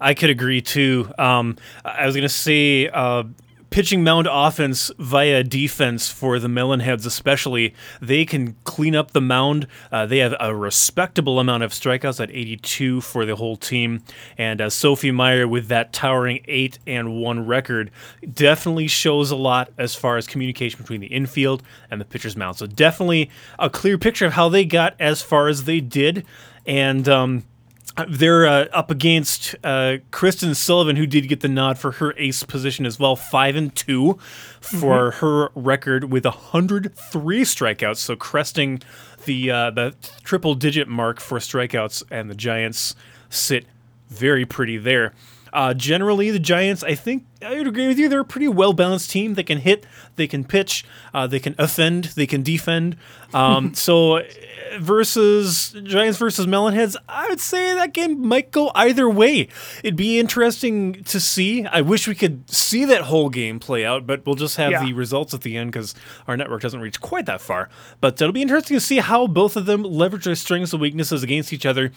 I 0.00 0.14
could 0.14 0.30
agree 0.30 0.60
too. 0.60 1.10
Um, 1.18 1.56
I 1.84 2.06
was 2.06 2.14
going 2.14 2.22
to 2.22 2.28
say 2.28 2.88
uh, 2.88 3.24
pitching 3.74 4.04
mound 4.04 4.28
offense 4.30 4.92
via 5.00 5.42
defense 5.42 6.08
for 6.08 6.38
the 6.38 6.46
Melonheads, 6.46 7.04
especially, 7.04 7.74
they 8.00 8.24
can 8.24 8.54
clean 8.62 8.94
up 8.94 9.10
the 9.10 9.20
mound. 9.20 9.66
Uh, 9.90 10.06
they 10.06 10.18
have 10.18 10.32
a 10.38 10.54
respectable 10.54 11.40
amount 11.40 11.64
of 11.64 11.72
strikeouts 11.72 12.22
at 12.22 12.30
82 12.30 13.00
for 13.00 13.26
the 13.26 13.34
whole 13.34 13.56
team. 13.56 14.04
And 14.38 14.60
uh, 14.60 14.70
Sophie 14.70 15.10
Meyer, 15.10 15.48
with 15.48 15.66
that 15.66 15.92
towering 15.92 16.38
8 16.44 16.78
and 16.86 17.16
1 17.20 17.46
record, 17.48 17.90
definitely 18.32 18.86
shows 18.86 19.32
a 19.32 19.36
lot 19.36 19.72
as 19.76 19.96
far 19.96 20.18
as 20.18 20.28
communication 20.28 20.80
between 20.80 21.00
the 21.00 21.08
infield 21.08 21.60
and 21.90 22.00
the 22.00 22.04
pitcher's 22.04 22.36
mound. 22.36 22.58
So, 22.58 22.68
definitely 22.68 23.28
a 23.58 23.68
clear 23.68 23.98
picture 23.98 24.26
of 24.26 24.34
how 24.34 24.48
they 24.48 24.64
got 24.64 24.94
as 25.00 25.20
far 25.20 25.48
as 25.48 25.64
they 25.64 25.80
did. 25.80 26.24
And, 26.64 27.08
um, 27.08 27.42
they're 28.08 28.46
uh, 28.46 28.66
up 28.72 28.90
against 28.90 29.54
uh, 29.62 29.98
Kristen 30.10 30.54
Sullivan, 30.54 30.96
who 30.96 31.06
did 31.06 31.28
get 31.28 31.40
the 31.40 31.48
nod 31.48 31.78
for 31.78 31.92
her 31.92 32.12
ace 32.16 32.42
position 32.42 32.86
as 32.86 32.98
well, 32.98 33.14
five 33.14 33.56
and 33.56 33.74
two 33.74 34.18
for 34.60 35.10
mm-hmm. 35.10 35.18
her 35.18 35.50
record 35.54 36.10
with 36.10 36.24
103 36.24 37.42
strikeouts, 37.42 37.98
so 37.98 38.16
cresting 38.16 38.82
the 39.26 39.50
uh, 39.50 39.70
the 39.70 39.94
triple 40.24 40.54
digit 40.54 40.88
mark 40.88 41.20
for 41.20 41.38
strikeouts, 41.38 42.02
and 42.10 42.28
the 42.28 42.34
Giants 42.34 42.96
sit 43.30 43.66
very 44.08 44.44
pretty 44.44 44.76
there. 44.76 45.12
Uh, 45.54 45.72
generally, 45.72 46.32
the 46.32 46.40
Giants, 46.40 46.82
I 46.82 46.96
think 46.96 47.26
I 47.40 47.56
would 47.56 47.68
agree 47.68 47.86
with 47.86 47.96
you. 47.96 48.08
They're 48.08 48.20
a 48.20 48.24
pretty 48.24 48.48
well 48.48 48.72
balanced 48.72 49.10
team. 49.10 49.34
They 49.34 49.44
can 49.44 49.58
hit, 49.58 49.86
they 50.16 50.26
can 50.26 50.42
pitch, 50.42 50.84
uh, 51.14 51.28
they 51.28 51.38
can 51.38 51.54
offend, 51.58 52.06
they 52.16 52.26
can 52.26 52.42
defend. 52.42 52.96
Um, 53.32 53.72
so, 53.74 54.20
versus 54.80 55.76
Giants 55.84 56.18
versus 56.18 56.46
Melonheads, 56.46 56.96
I 57.08 57.28
would 57.28 57.38
say 57.38 57.72
that 57.72 57.92
game 57.92 58.26
might 58.26 58.50
go 58.50 58.72
either 58.74 59.08
way. 59.08 59.46
It'd 59.84 59.94
be 59.94 60.18
interesting 60.18 61.04
to 61.04 61.20
see. 61.20 61.64
I 61.66 61.82
wish 61.82 62.08
we 62.08 62.16
could 62.16 62.50
see 62.50 62.84
that 62.86 63.02
whole 63.02 63.28
game 63.28 63.60
play 63.60 63.84
out, 63.84 64.08
but 64.08 64.26
we'll 64.26 64.34
just 64.34 64.56
have 64.56 64.72
yeah. 64.72 64.84
the 64.84 64.92
results 64.92 65.34
at 65.34 65.42
the 65.42 65.56
end 65.56 65.70
because 65.70 65.94
our 66.26 66.36
network 66.36 66.62
doesn't 66.62 66.80
reach 66.80 67.00
quite 67.00 67.26
that 67.26 67.40
far. 67.40 67.68
But 68.00 68.20
it'll 68.20 68.32
be 68.32 68.42
interesting 68.42 68.76
to 68.76 68.80
see 68.80 68.98
how 68.98 69.28
both 69.28 69.56
of 69.56 69.66
them 69.66 69.84
leverage 69.84 70.24
their 70.24 70.34
strengths 70.34 70.72
and 70.72 70.82
weaknesses 70.82 71.22
against 71.22 71.52
each 71.52 71.64
other. 71.64 71.92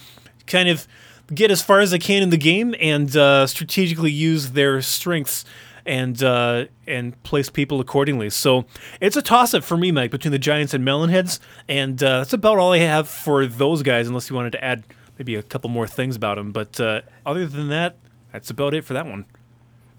Kind 0.46 0.70
of 0.70 0.88
get 1.34 1.52
as 1.52 1.62
far 1.62 1.80
as 1.80 1.92
they 1.92 2.00
can 2.00 2.24
in 2.24 2.30
the 2.30 2.38
game 2.38 2.76
and 2.80 3.16
uh, 3.16 3.48
strategically 3.48 4.12
use 4.12 4.52
their 4.52 4.82
strengths 4.82 5.46
and 5.86 6.22
uh, 6.22 6.66
and 6.86 7.22
place 7.24 7.50
people 7.50 7.80
accordingly. 7.80 8.30
So 8.30 8.66
it's 9.00 9.16
a 9.16 9.22
toss 9.22 9.54
up 9.54 9.64
for 9.64 9.78
me, 9.78 9.92
Mike, 9.92 10.12
between 10.12 10.32
the 10.32 10.40
Giants 10.40 10.74
and 10.74 10.86
Melonheads, 10.86 11.40
and 11.68 12.02
uh, 12.04 12.20
that's 12.20 12.34
about 12.34 12.58
all 12.58 12.74
I 12.74 12.80
have 12.80 13.08
for 13.08 13.46
those 13.46 13.84
guys. 13.84 14.08
Unless 14.08 14.30
you 14.30 14.36
wanted 14.36 14.52
to 14.52 14.64
add 14.64 14.84
maybe 15.18 15.36
a 15.36 15.44
couple 15.44 15.70
more 15.70 15.88
things 15.88 16.16
about 16.16 16.36
them, 16.36 16.52
but 16.52 16.80
uh, 16.80 17.02
other 17.26 17.48
than 17.48 17.70
that, 17.70 17.98
that's 18.32 18.50
about 18.50 18.74
it 18.74 18.84
for 18.84 18.94
that 18.94 19.06
one. 19.06 19.26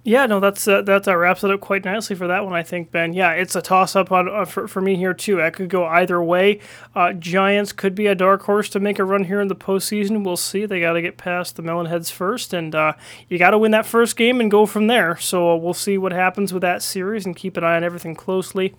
Yeah, 0.04 0.24
no, 0.26 0.40
that's 0.40 0.66
uh, 0.66 0.80
that 0.82 1.06
uh, 1.06 1.16
wraps 1.16 1.44
it 1.44 1.50
up 1.50 1.60
quite 1.60 1.84
nicely 1.84 2.16
for 2.16 2.28
that 2.28 2.44
one, 2.44 2.54
I 2.54 2.62
think, 2.62 2.90
Ben. 2.90 3.12
Yeah, 3.12 3.32
it's 3.32 3.54
a 3.54 3.60
toss 3.60 3.94
up 3.94 4.10
on 4.10 4.28
uh, 4.28 4.44
for, 4.46 4.66
for 4.66 4.80
me 4.80 4.96
here 4.96 5.12
too. 5.12 5.42
I 5.42 5.50
could 5.50 5.68
go 5.68 5.84
either 5.84 6.22
way. 6.22 6.60
Uh, 6.94 7.12
Giants 7.12 7.72
could 7.72 7.94
be 7.94 8.06
a 8.06 8.14
dark 8.14 8.42
horse 8.42 8.70
to 8.70 8.80
make 8.80 8.98
a 8.98 9.04
run 9.04 9.24
here 9.24 9.40
in 9.40 9.48
the 9.48 9.56
postseason. 9.56 10.24
We'll 10.24 10.38
see. 10.38 10.64
They 10.66 10.80
got 10.80 10.92
to 10.92 11.02
get 11.02 11.18
past 11.18 11.56
the 11.56 11.62
Melonheads 11.62 12.10
first, 12.10 12.54
and 12.54 12.74
uh, 12.74 12.92
you 13.28 13.38
got 13.38 13.50
to 13.50 13.58
win 13.58 13.72
that 13.72 13.84
first 13.84 14.16
game 14.16 14.40
and 14.40 14.50
go 14.50 14.66
from 14.66 14.86
there. 14.86 15.16
So 15.16 15.52
uh, 15.52 15.56
we'll 15.56 15.74
see 15.74 15.98
what 15.98 16.12
happens 16.12 16.54
with 16.54 16.62
that 16.62 16.82
series 16.82 17.26
and 17.26 17.36
keep 17.36 17.56
an 17.56 17.64
eye 17.64 17.76
on 17.76 17.84
everything 17.84 18.14
closely. 18.14 18.74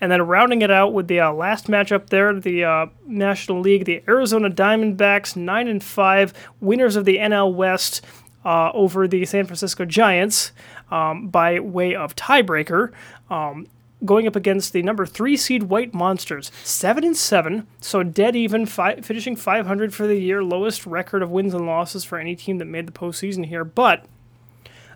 And 0.00 0.12
then 0.12 0.20
rounding 0.26 0.60
it 0.62 0.70
out 0.70 0.92
with 0.92 1.06
the 1.06 1.20
last 1.20 1.68
matchup 1.68 2.10
there, 2.10 2.38
the 2.38 2.90
National 3.06 3.60
League, 3.60 3.86
the 3.86 4.02
Arizona 4.08 4.50
Diamondbacks, 4.50 5.36
nine 5.36 5.68
and 5.68 5.82
five, 5.82 6.34
winners 6.60 6.96
of 6.96 7.06
the 7.06 7.16
NL 7.16 7.54
West 7.54 8.04
uh, 8.46 8.70
over 8.72 9.08
the 9.08 9.26
San 9.26 9.44
Francisco 9.44 9.84
Giants 9.84 10.52
um, 10.90 11.28
by 11.28 11.58
way 11.58 11.96
of 11.96 12.14
tiebreaker. 12.14 12.92
Um, 13.28 13.66
going 14.04 14.26
up 14.26 14.36
against 14.36 14.72
the 14.72 14.82
number 14.82 15.04
three 15.04 15.36
seed 15.36 15.64
White 15.64 15.92
Monsters, 15.92 16.52
seven 16.62 17.02
and 17.02 17.16
seven, 17.16 17.66
so 17.80 18.04
dead 18.04 18.36
even, 18.36 18.64
fi- 18.64 19.00
finishing 19.00 19.34
500 19.34 19.92
for 19.92 20.06
the 20.06 20.16
year, 20.16 20.44
lowest 20.44 20.86
record 20.86 21.22
of 21.22 21.30
wins 21.30 21.54
and 21.54 21.66
losses 21.66 22.04
for 22.04 22.18
any 22.18 22.36
team 22.36 22.58
that 22.58 22.66
made 22.66 22.86
the 22.86 22.92
postseason 22.92 23.46
here. 23.46 23.64
But 23.64 24.04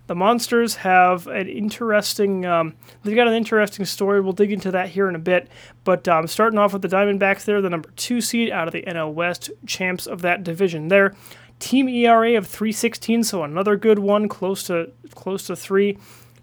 the 0.07 0.15
Monsters 0.15 0.77
have 0.77 1.27
an 1.27 1.49
interesting, 1.49 2.45
um, 2.45 2.75
got 3.05 3.27
an 3.27 3.35
interesting 3.35 3.85
story. 3.85 4.21
We'll 4.21 4.33
dig 4.33 4.53
into 4.53 4.71
that 4.71 4.91
here 4.91 5.09
in 5.09 5.17
a 5.17 5.21
bit. 5.21 5.49
But 5.83 6.07
um, 6.07 6.27
starting 6.29 6.59
off 6.59 6.73
with 6.73 6.83
the 6.83 6.89
Diamondbacks, 6.89 7.45
there, 7.45 7.61
the 7.61 7.71
number 7.71 7.91
two 7.97 8.21
seed 8.21 8.51
out 8.51 8.69
of 8.69 8.73
the 8.73 8.83
NL 8.83 9.13
West, 9.13 9.51
champs 9.67 10.07
of 10.07 10.23
that 10.23 10.45
division. 10.45 10.89
There, 10.89 11.15
Team 11.61 11.89
ERA 11.89 12.37
of 12.37 12.47
316, 12.47 13.25
so 13.25 13.45
another 13.45 13.77
good 13.77 14.01
one, 14.01 14.29
close 14.29 14.65
to 14.65 14.91
close 15.15 15.47
to 15.47 15.55
three. 15.55 15.97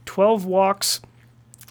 12 0.06 0.46
walks, 0.46 1.02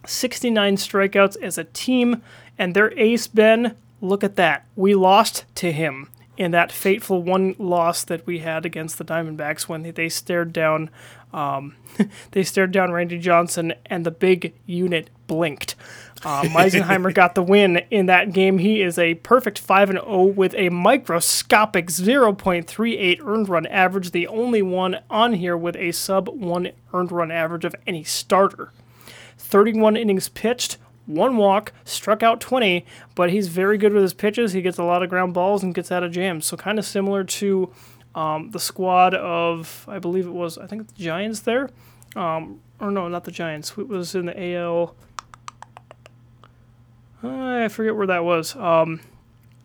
69 0.07 0.77
strikeouts 0.77 1.41
as 1.41 1.57
a 1.57 1.65
team, 1.65 2.23
and 2.59 2.75
their 2.75 2.93
ace 2.99 3.27
Ben. 3.27 3.77
Look 4.03 4.23
at 4.23 4.37
that. 4.37 4.67
We 4.77 4.95
lost 4.95 5.47
to 5.57 5.73
him 5.73 6.11
in 6.37 6.51
that 6.51 6.71
fateful 6.71 7.23
one 7.23 7.57
loss 7.59 8.05
that 8.05 8.27
we 8.27 8.41
had 8.41 8.67
against 8.67 8.99
the 8.99 9.05
Diamondbacks 9.05 9.63
when 9.63 9.91
they 9.91 10.09
stared 10.11 10.53
down 10.53 10.91
um, 11.33 11.77
they 12.33 12.43
stared 12.43 12.73
down 12.73 12.93
Randy 12.93 13.19
Johnson 13.19 13.75
and 13.87 14.05
the 14.05 14.11
big 14.11 14.55
unit 14.65 15.11
blinked. 15.27 15.75
Uh, 16.25 16.43
Meisenheimer 16.45 17.13
got 17.13 17.35
the 17.35 17.43
win 17.43 17.79
in 17.91 18.07
that 18.07 18.33
game. 18.33 18.59
He 18.59 18.81
is 18.81 18.99
a 18.99 19.15
perfect 19.17 19.59
5 19.59 19.91
and 19.91 19.99
0 20.01 20.25
with 20.25 20.55
a 20.57 20.71
microscopic 20.71 21.89
0.38 21.89 23.21
earned 23.25 23.49
run 23.49 23.67
average, 23.67 24.11
the 24.13 24.27
only 24.27 24.63
one 24.63 25.01
on 25.11 25.35
here 25.35 25.57
with 25.57 25.77
a 25.77 25.93
sub 25.93 26.29
1 26.29 26.71
earned 26.95 27.13
run 27.13 27.31
average 27.31 27.65
of 27.65 27.77
any 27.87 28.03
starter. 28.03 28.73
31 29.39 29.97
innings 29.97 30.29
pitched, 30.29 30.79
one 31.05 31.37
walk, 31.37 31.73
struck 31.85 32.23
out 32.23 32.41
20, 32.41 32.85
but 33.15 33.31
he's 33.31 33.49
very 33.49 33.79
good 33.79 33.93
with 33.93 34.03
his 34.03 34.15
pitches. 34.15 34.53
He 34.53 34.63
gets 34.63 34.79
a 34.79 34.85
lot 34.85 35.03
of 35.03 35.11
ground 35.11 35.35
balls 35.35 35.63
and 35.63 35.75
gets 35.75 35.93
out 35.93 36.03
of 36.03 36.13
jams. 36.13 36.47
So, 36.47 36.57
kind 36.57 36.79
of 36.79 36.85
similar 36.85 37.23
to 37.25 37.73
um, 38.15 38.51
the 38.51 38.59
squad 38.59 39.15
of, 39.15 39.85
I 39.89 39.99
believe 39.99 40.27
it 40.27 40.33
was, 40.33 40.59
I 40.59 40.67
think 40.67 40.89
the 40.89 40.95
Giants 40.95 41.41
there. 41.41 41.71
Um, 42.17 42.61
or 42.81 42.91
no, 42.91 43.09
not 43.09 43.25
the 43.25 43.31
Giants. 43.31 43.75
It 43.77 43.89
was 43.89 44.15
in 44.15 44.27
the 44.27 44.55
AL. 44.55 44.97
I 47.29 47.69
forget 47.69 47.97
where 47.97 48.07
that 48.07 48.25
was. 48.25 48.55
Um, 48.57 49.01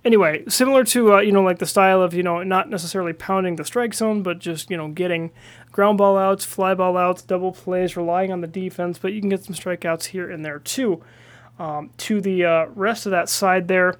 anyway, 0.03 0.43
similar 0.47 0.83
to 0.85 1.15
uh, 1.15 1.19
you 1.19 1.31
know 1.31 1.43
like 1.43 1.59
the 1.59 1.65
style 1.65 2.01
of 2.01 2.13
you 2.13 2.23
know 2.23 2.43
not 2.43 2.69
necessarily 2.69 3.13
pounding 3.13 3.55
the 3.55 3.65
strike 3.65 3.93
zone, 3.93 4.23
but 4.23 4.39
just 4.39 4.69
you 4.69 4.77
know 4.77 4.89
getting 4.89 5.31
ground 5.71 5.97
ball 5.97 6.17
outs, 6.17 6.45
fly 6.45 6.73
ball 6.73 6.97
outs, 6.97 7.21
double 7.21 7.51
plays, 7.51 7.95
relying 7.95 8.31
on 8.31 8.41
the 8.41 8.47
defense. 8.47 8.97
But 8.97 9.13
you 9.13 9.21
can 9.21 9.29
get 9.29 9.43
some 9.43 9.55
strikeouts 9.55 10.05
here 10.05 10.29
and 10.29 10.45
there 10.45 10.59
too. 10.59 11.03
Um, 11.59 11.91
to 11.97 12.21
the 12.21 12.45
uh, 12.45 12.65
rest 12.73 13.05
of 13.05 13.11
that 13.11 13.29
side 13.29 13.67
there, 13.67 13.99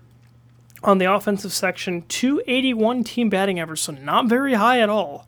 on 0.83 0.97
the 0.97 1.05
offensive 1.05 1.53
section, 1.53 2.03
281 2.07 3.03
team 3.03 3.29
batting 3.29 3.59
average, 3.59 3.81
so 3.81 3.91
not 3.91 4.27
very 4.27 4.55
high 4.55 4.79
at 4.79 4.89
all. 4.89 5.27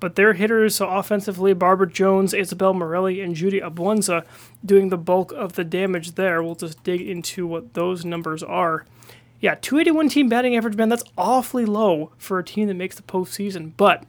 But 0.00 0.14
their 0.14 0.32
hitters, 0.32 0.76
so 0.76 0.88
offensively, 0.88 1.52
Barbara 1.52 1.88
Jones, 1.88 2.34
Isabel 2.34 2.72
Morelli, 2.72 3.20
and 3.20 3.34
Judy 3.34 3.60
Abunza 3.60 4.24
doing 4.64 4.88
the 4.88 4.98
bulk 4.98 5.32
of 5.32 5.52
the 5.52 5.64
damage 5.64 6.12
there. 6.12 6.42
We'll 6.42 6.54
just 6.54 6.82
dig 6.82 7.02
into 7.02 7.46
what 7.46 7.74
those 7.74 8.04
numbers 8.04 8.42
are. 8.42 8.86
Yeah, 9.40 9.54
281 9.54 10.08
team 10.08 10.28
batting 10.28 10.56
average, 10.56 10.76
man, 10.76 10.88
that's 10.88 11.04
awfully 11.16 11.64
low 11.64 12.12
for 12.18 12.38
a 12.38 12.44
team 12.44 12.68
that 12.68 12.74
makes 12.74 12.96
the 12.96 13.02
postseason. 13.02 13.72
But 13.76 14.04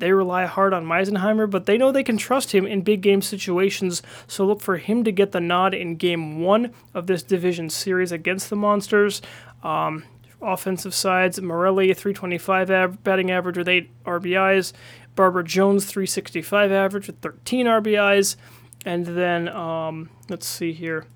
they 0.00 0.12
rely 0.12 0.46
hard 0.46 0.72
on 0.72 0.86
Meisenheimer, 0.86 1.48
but 1.48 1.66
they 1.66 1.76
know 1.76 1.92
they 1.92 2.02
can 2.02 2.16
trust 2.16 2.52
him 2.52 2.66
in 2.66 2.80
big 2.82 3.02
game 3.02 3.20
situations, 3.20 4.02
so 4.26 4.46
look 4.46 4.60
for 4.60 4.78
him 4.78 5.04
to 5.04 5.12
get 5.12 5.32
the 5.32 5.40
nod 5.40 5.74
in 5.74 5.96
game 5.96 6.40
one 6.40 6.72
of 6.94 7.06
this 7.06 7.22
division 7.22 7.68
series 7.68 8.10
against 8.10 8.48
the 8.48 8.56
Monsters. 8.56 9.20
Um, 9.62 10.04
offensive 10.42 10.94
sides, 10.94 11.40
Morelli, 11.40 11.92
325 11.92 12.70
av- 12.70 13.04
batting 13.04 13.30
average 13.30 13.58
with 13.58 13.68
8 13.68 13.90
RBIs. 14.04 14.72
Barbara 15.16 15.44
Jones, 15.44 15.84
365 15.84 16.72
average 16.72 17.06
with 17.06 17.20
13 17.20 17.66
RBIs. 17.66 18.36
And 18.84 19.06
then, 19.06 19.48
um, 19.48 20.08
let's 20.28 20.46
see 20.46 20.72
here, 20.72 21.06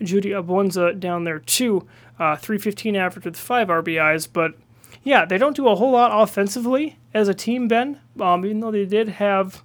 Judy 0.00 0.30
Abunza 0.30 0.98
down 0.98 1.24
there 1.24 1.38
too, 1.38 1.86
uh, 2.18 2.36
315 2.36 2.96
average 2.96 3.24
with 3.24 3.36
5 3.36 3.68
RBIs. 3.68 4.26
But 4.32 4.54
yeah, 5.02 5.24
they 5.24 5.36
don't 5.38 5.56
do 5.56 5.68
a 5.68 5.74
whole 5.74 5.90
lot 5.90 6.10
offensively 6.22 6.96
as 7.12 7.28
a 7.28 7.34
team, 7.34 7.68
Ben, 7.68 8.00
um, 8.18 8.44
even 8.44 8.60
though 8.60 8.70
they 8.70 8.86
did 8.86 9.08
have 9.08 9.62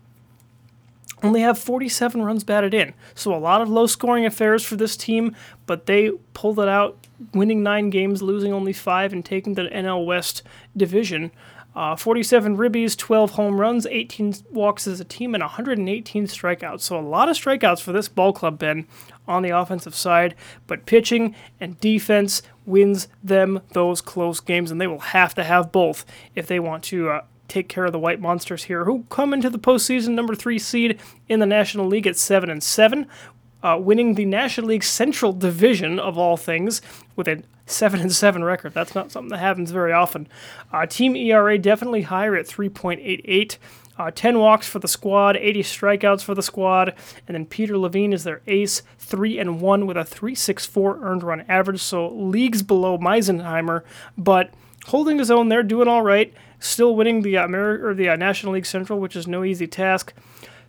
only 1.24 1.42
have 1.42 1.58
47 1.58 2.22
runs 2.22 2.44
batted 2.44 2.74
in. 2.74 2.94
So 3.16 3.34
a 3.34 3.38
lot 3.38 3.62
of 3.62 3.70
low 3.70 3.88
scoring 3.88 4.26
affairs 4.26 4.64
for 4.64 4.76
this 4.76 4.96
team, 4.96 5.36
but 5.66 5.86
they 5.86 6.12
pulled 6.34 6.60
it 6.60 6.68
out, 6.68 7.05
winning 7.34 7.64
nine 7.64 7.90
games, 7.90 8.22
losing 8.22 8.54
only 8.54 8.74
five, 8.74 9.14
and 9.14 9.24
taking 9.24 9.54
the 9.54 9.64
NL 9.64 10.06
West 10.06 10.44
division. 10.76 11.32
Uh, 11.76 11.94
47 11.94 12.56
ribbies, 12.56 12.96
12 12.96 13.32
home 13.32 13.60
runs, 13.60 13.86
18 13.86 14.34
walks 14.52 14.88
as 14.88 15.02
a 15.02 15.06
team, 15.06 15.36
and 15.36 15.42
118 15.42 16.26
strikeouts. 16.26 16.82
So 16.82 16.98
a 16.98 17.02
lot 17.02 17.28
of 17.28 17.36
strikeouts 17.36 17.82
for 17.82 17.92
this 17.92 18.08
ball 18.08 18.32
club, 18.32 18.58
Ben, 18.58 18.88
on 19.28 19.44
the 19.44 19.50
offensive 19.50 19.94
side. 19.94 20.36
But 20.68 20.86
pitching 20.86 21.36
and 21.60 21.78
defense 21.82 22.42
wins 22.66 23.10
them 23.22 23.62
those 23.74 24.00
close 24.00 24.40
games, 24.40 24.72
and 24.72 24.80
they 24.80 24.88
will 24.88 25.00
have 25.00 25.36
to 25.36 25.44
have 25.44 25.74
both 25.74 26.06
if 26.34 26.48
they 26.48 26.62
want 26.62 26.84
to 26.86 27.10
uh, 27.10 27.22
take 27.50 27.68
care 27.68 27.86
of 27.86 27.92
the 27.92 28.00
White 28.00 28.22
Monsters 28.22 28.64
here, 28.64 28.86
who 28.86 29.06
come 29.10 29.34
into 29.34 29.50
the 29.50 29.60
postseason 29.60 30.10
number 30.10 30.34
three 30.34 30.60
seed 30.60 31.00
in 31.28 31.42
the 31.42 31.46
National 31.46 31.86
League 31.86 32.08
at 32.08 32.16
seven 32.16 32.50
and 32.50 32.64
seven, 32.64 33.06
uh, 33.66 33.78
winning 33.80 34.14
the 34.14 34.26
National 34.26 34.68
League 34.68 34.84
Central 34.84 35.34
Division 35.34 35.98
of 36.00 36.20
all 36.20 36.38
things 36.38 36.84
with 37.16 37.28
a 37.28 37.42
seven 37.66 38.00
and 38.00 38.14
seven 38.14 38.44
record. 38.44 38.76
That's 38.76 38.94
not 38.94 39.12
something 39.12 39.32
that 39.32 39.40
happens 39.40 39.72
very 39.72 39.92
often. 39.92 40.28
Uh, 40.72 40.86
team 40.86 41.16
ERA 41.16 41.58
definitely 41.58 42.04
higher 42.04 42.36
at 42.36 42.46
3.88. 42.46 43.58
Uh, 43.98 44.12
10 44.12 44.38
walks 44.38 44.68
for 44.68 44.78
the 44.78 44.88
squad, 44.88 45.36
80 45.38 45.64
strikeouts 45.64 46.22
for 46.22 46.36
the 46.36 46.44
squad, 46.44 46.94
and 47.28 47.34
then 47.34 47.46
Peter 47.46 47.76
Levine 47.78 48.14
is 48.14 48.24
their 48.24 48.42
ace, 48.46 48.84
3 49.00 49.40
and 49.40 49.62
1 49.62 49.88
with 49.88 49.98
a 49.98 50.02
3.64 50.02 51.02
earned 51.02 51.24
run 51.24 51.46
average, 51.48 51.82
so 51.82 52.10
leagues 52.10 52.62
below 52.62 53.00
Meisenheimer, 53.00 53.82
but 54.16 54.54
holding 54.88 55.18
his 55.18 55.32
own 55.32 55.48
there, 55.48 55.64
doing 55.64 55.88
all 55.88 56.04
right, 56.04 56.34
still 56.60 56.96
winning 56.96 57.22
the 57.22 57.36
Ameri- 57.36 57.82
or 57.82 57.94
the 57.96 58.10
uh, 58.10 58.16
National 58.16 58.54
League 58.54 58.66
Central, 58.66 59.00
which 59.00 59.16
is 59.16 59.28
no 59.28 59.44
easy 59.44 59.66
task. 59.66 60.14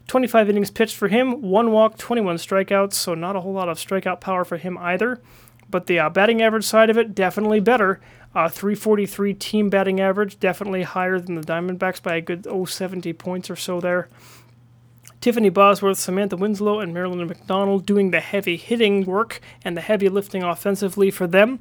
25 0.07 0.51
innings 0.51 0.71
pitched 0.71 0.97
for 0.97 1.09
him, 1.09 1.43
one 1.43 1.73
walk, 1.73 1.99
21 1.99 2.37
strikeouts, 2.37 2.95
so 2.95 3.15
not 3.15 3.37
a 3.37 3.41
whole 3.41 3.53
lot 3.53 3.69
of 3.69 3.79
strikeout 3.79 4.21
power 4.21 4.45
for 4.45 4.57
him 4.57 4.79
either. 4.79 5.21
But 5.69 5.87
the 5.87 5.99
uh, 5.99 6.11
batting 6.11 6.43
average 6.43 6.65
side 6.65 6.91
of 6.91 6.97
it, 6.97 7.15
definitely 7.15 7.61
better. 7.61 8.01
Uh, 8.35 8.49
343 8.49 9.35
team 9.35 9.71
batting 9.71 10.01
average, 10.01 10.39
definitely 10.39 10.83
higher 10.83 11.19
than 11.19 11.35
the 11.35 11.41
Diamondbacks 11.41 12.03
by 12.03 12.17
a 12.17 12.21
good 12.21 12.47
oh, 12.49 12.67
70 12.67 13.13
points 13.15 13.51
or 13.51 13.57
so 13.57 13.81
there. 13.81 14.09
Tiffany 15.21 15.49
Bosworth, 15.49 15.99
Samantha 15.99 16.37
Winslow, 16.37 16.79
and 16.79 16.95
Marilyn 16.95 17.27
McDonald 17.27 17.85
doing 17.85 18.11
the 18.11 18.21
heavy 18.21 18.57
hitting 18.57 19.05
work 19.05 19.41
and 19.65 19.77
the 19.77 19.81
heavy 19.81 20.09
lifting 20.09 20.43
offensively 20.43 21.11
for 21.11 21.27
them. 21.27 21.59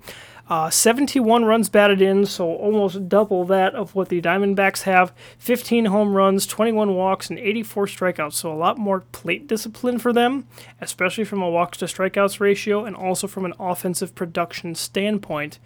Uh, 0.48 0.70
71 0.70 1.44
runs 1.44 1.70
batted 1.70 2.02
in, 2.02 2.24
so 2.26 2.48
almost 2.48 3.10
double 3.10 3.46
that 3.46 3.74
of 3.74 3.96
what 3.96 4.10
the 4.10 4.22
Diamondbacks 4.22 4.84
have. 4.84 5.12
15 5.40 5.86
home 5.86 6.14
runs, 6.14 6.46
21 6.46 6.94
walks, 6.94 7.32
and 7.32 7.40
84 7.40 7.88
strikeouts, 7.88 8.34
so 8.34 8.52
a 8.52 8.54
lot 8.54 8.78
more 8.78 9.02
plate 9.12 9.48
discipline 9.48 9.98
for 9.98 10.14
them, 10.14 10.48
especially 10.80 11.24
from 11.24 11.42
a 11.42 11.50
walks 11.50 11.80
to 11.80 11.86
strikeouts 11.86 12.40
ratio 12.40 12.86
and 12.86 12.96
also 12.96 13.26
from 13.26 13.44
an 13.46 13.54
offensive 13.60 14.14
production 14.14 14.76
standpoint. 14.76 15.58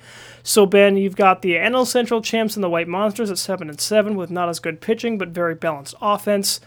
So, 0.44 0.66
Ben, 0.66 0.96
you've 0.96 1.18
got 1.18 1.42
the 1.42 1.56
NL 1.56 1.86
Central 1.86 2.22
champs 2.22 2.56
and 2.56 2.64
the 2.64 2.70
White 2.70 2.88
Monsters 2.88 3.30
at 3.30 3.38
7 3.38 3.70
and 3.70 3.82
7 3.82 4.16
with 4.16 4.32
not 4.32 4.48
as 4.48 4.60
good 4.60 4.80
pitching 4.80 5.18
but 5.18 5.30
very 5.30 5.56
balanced 5.56 5.96
offense 6.02 6.62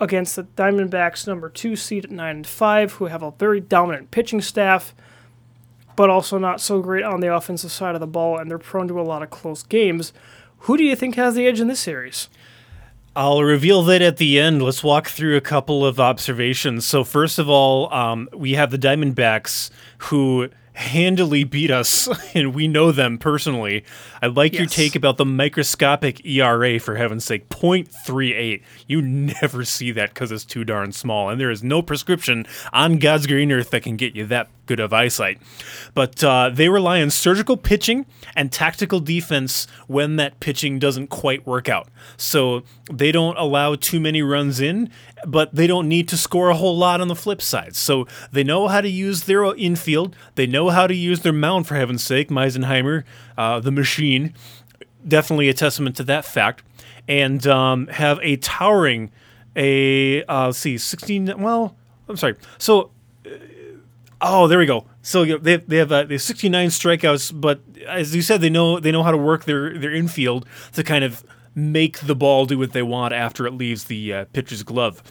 against 0.00 0.36
the 0.36 0.44
Diamondbacks 0.44 1.26
number 1.26 1.50
2 1.50 1.76
seed 1.76 2.06
at 2.06 2.10
9 2.10 2.36
and 2.36 2.46
5 2.46 2.92
who 2.94 3.06
have 3.06 3.22
a 3.22 3.32
very 3.32 3.60
dominant 3.60 4.10
pitching 4.10 4.40
staff 4.40 4.94
but 5.96 6.10
also 6.10 6.38
not 6.38 6.60
so 6.60 6.80
great 6.80 7.04
on 7.04 7.20
the 7.20 7.34
offensive 7.34 7.72
side 7.72 7.94
of 7.94 8.00
the 8.00 8.06
ball, 8.06 8.38
and 8.38 8.50
they're 8.50 8.58
prone 8.58 8.88
to 8.88 9.00
a 9.00 9.02
lot 9.02 9.22
of 9.22 9.30
close 9.30 9.62
games. 9.62 10.12
Who 10.60 10.76
do 10.76 10.84
you 10.84 10.96
think 10.96 11.16
has 11.16 11.34
the 11.34 11.46
edge 11.46 11.60
in 11.60 11.68
this 11.68 11.80
series? 11.80 12.28
I'll 13.16 13.42
reveal 13.44 13.82
that 13.84 14.02
at 14.02 14.16
the 14.16 14.40
end. 14.40 14.60
Let's 14.62 14.82
walk 14.82 15.08
through 15.08 15.36
a 15.36 15.40
couple 15.40 15.86
of 15.86 16.00
observations. 16.00 16.84
So, 16.84 17.04
first 17.04 17.38
of 17.38 17.48
all, 17.48 17.92
um, 17.94 18.28
we 18.32 18.52
have 18.54 18.70
the 18.70 18.78
Diamondbacks 18.78 19.70
who 19.98 20.48
handily 20.74 21.44
beat 21.44 21.70
us, 21.70 22.08
and 22.34 22.54
we 22.54 22.68
know 22.68 22.92
them 22.92 23.18
personally. 23.18 23.84
I 24.20 24.26
like 24.26 24.54
your 24.54 24.66
take 24.66 24.96
about 24.96 25.16
the 25.16 25.24
microscopic 25.24 26.24
ERA, 26.26 26.78
for 26.80 26.96
heaven's 26.96 27.24
sake 27.24 27.48
0.38. 27.48 28.62
You 28.86 29.00
never 29.00 29.64
see 29.64 29.92
that 29.92 30.10
because 30.10 30.32
it's 30.32 30.44
too 30.44 30.64
darn 30.64 30.92
small, 30.92 31.28
and 31.28 31.40
there 31.40 31.50
is 31.50 31.62
no 31.62 31.82
prescription 31.82 32.46
on 32.72 32.98
God's 32.98 33.26
green 33.26 33.52
earth 33.52 33.70
that 33.70 33.82
can 33.82 33.96
get 33.96 34.16
you 34.16 34.26
that 34.26 34.48
good 34.66 34.80
of 34.80 34.92
eyesight. 34.92 35.40
But 35.94 36.22
uh, 36.24 36.50
they 36.52 36.68
rely 36.68 37.00
on 37.02 37.10
surgical 37.10 37.56
pitching 37.56 38.06
and 38.34 38.50
tactical 38.50 39.00
defense 39.00 39.66
when 39.86 40.16
that 40.16 40.40
pitching 40.40 40.78
doesn't 40.78 41.08
quite 41.08 41.46
work 41.46 41.68
out. 41.68 41.88
So 42.16 42.62
they 42.92 43.12
don't 43.12 43.36
allow 43.36 43.74
too 43.74 44.00
many 44.00 44.22
runs 44.22 44.60
in, 44.60 44.90
but 45.26 45.54
they 45.54 45.66
don't 45.66 45.88
need 45.88 46.08
to 46.08 46.16
score 46.16 46.50
a 46.50 46.56
whole 46.56 46.76
lot 46.76 47.00
on 47.00 47.08
the 47.08 47.16
flip 47.16 47.42
side. 47.42 47.76
So 47.76 48.06
they 48.32 48.44
know 48.44 48.68
how 48.68 48.80
to 48.80 48.88
use 48.88 49.24
their 49.24 49.44
infield. 49.54 50.16
They 50.34 50.46
know 50.46 50.70
how 50.70 50.86
to 50.86 50.94
use 50.94 51.20
their 51.20 51.32
mound, 51.32 51.66
for 51.66 51.74
heaven's 51.74 52.04
sake. 52.04 52.28
Meisenheimer, 52.28 53.04
uh, 53.36 53.60
the 53.60 53.70
machine, 53.70 54.34
definitely 55.06 55.48
a 55.48 55.54
testament 55.54 55.96
to 55.96 56.04
that 56.04 56.24
fact. 56.24 56.62
And 57.06 57.46
um, 57.46 57.88
have 57.88 58.18
a 58.22 58.36
towering, 58.36 59.10
a 59.54 60.24
uh, 60.24 60.46
let's 60.46 60.58
see, 60.58 60.78
sixteen. 60.78 61.32
Well, 61.38 61.76
I'm 62.08 62.16
sorry. 62.16 62.36
So 62.56 62.90
Oh, 64.26 64.48
there 64.48 64.58
we 64.58 64.64
go. 64.64 64.86
So 65.02 65.24
they 65.36 65.56
they 65.56 65.76
have 65.76 65.92
uh, 65.92 66.04
they 66.04 66.14
have 66.14 66.22
69 66.22 66.68
strikeouts, 66.68 67.38
but 67.38 67.60
as 67.86 68.16
you 68.16 68.22
said, 68.22 68.40
they 68.40 68.48
know 68.48 68.80
they 68.80 68.90
know 68.90 69.02
how 69.02 69.10
to 69.10 69.18
work 69.18 69.44
their 69.44 69.78
their 69.78 69.92
infield 69.92 70.46
to 70.72 70.82
kind 70.82 71.04
of 71.04 71.24
make 71.54 71.98
the 72.00 72.14
ball 72.14 72.46
do 72.46 72.58
what 72.58 72.72
they 72.72 72.82
want 72.82 73.12
after 73.12 73.46
it 73.46 73.52
leaves 73.52 73.84
the 73.84 74.14
uh, 74.14 74.24
pitcher's 74.32 74.62
glove. 74.62 75.02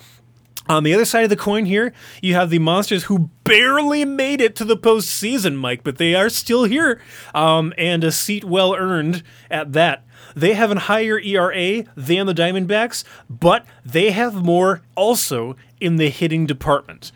On 0.67 0.83
the 0.83 0.95
other 0.95 1.05
side 1.05 1.23
of 1.25 1.29
the 1.29 1.35
coin 1.35 1.65
here, 1.65 1.93
you 2.23 2.33
have 2.33 2.49
the 2.49 2.57
monsters 2.57 3.03
who 3.03 3.29
barely 3.43 4.03
made 4.03 4.41
it 4.41 4.55
to 4.55 4.65
the 4.65 4.77
postseason, 4.77 5.57
Mike, 5.57 5.83
but 5.83 5.97
they 5.97 6.15
are 6.15 6.29
still 6.29 6.63
here, 6.63 6.99
um, 7.35 7.71
and 7.77 8.03
a 8.03 8.11
seat 8.11 8.43
well 8.43 8.73
earned 8.73 9.21
at 9.51 9.73
that. 9.73 10.05
They 10.35 10.53
have 10.53 10.71
a 10.71 10.79
higher 10.79 11.19
ERA 11.19 11.83
than 11.95 12.25
the 12.25 12.33
Diamondbacks, 12.33 13.03
but 13.29 13.65
they 13.85 14.11
have 14.11 14.33
more 14.33 14.81
also 14.95 15.55
in 15.79 15.97
the 15.97 16.09
hitting 16.09 16.47
department. 16.47 17.11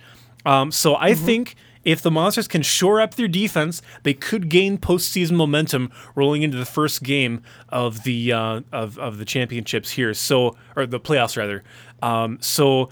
Um, 0.46 0.72
so 0.72 0.96
I 0.96 1.14
think 1.14 1.56
if 1.88 2.02
the 2.02 2.12
Monsters 2.12 2.50
can 2.50 2.62
shore 2.64 3.00
up 3.00 3.16
their 3.16 3.30
defense, 3.30 3.82
they 4.04 4.14
could 4.14 4.50
gain 4.50 4.78
postseason 4.78 5.38
momentum 5.38 5.90
rolling 6.16 6.42
into 6.42 6.58
the 6.58 6.66
first 6.66 7.02
game 7.02 7.42
of 7.70 8.04
the 8.04 8.34
uh, 8.34 8.62
of 8.74 9.00
of 9.00 9.20
the 9.20 9.24
championships 9.24 9.92
here. 9.92 10.14
So 10.14 10.58
or 10.76 10.86
the 10.86 11.00
playoffs 11.00 11.38
rather. 11.38 11.64
Um, 12.04 12.40
so 12.42 12.90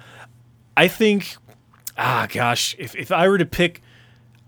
I 0.78 0.88
think, 0.88 1.36
ah, 1.98 2.26
gosh, 2.32 2.74
if 2.80 2.96
if 2.96 3.12
I 3.12 3.28
were 3.28 3.38
to 3.38 3.46
pick, 3.46 3.82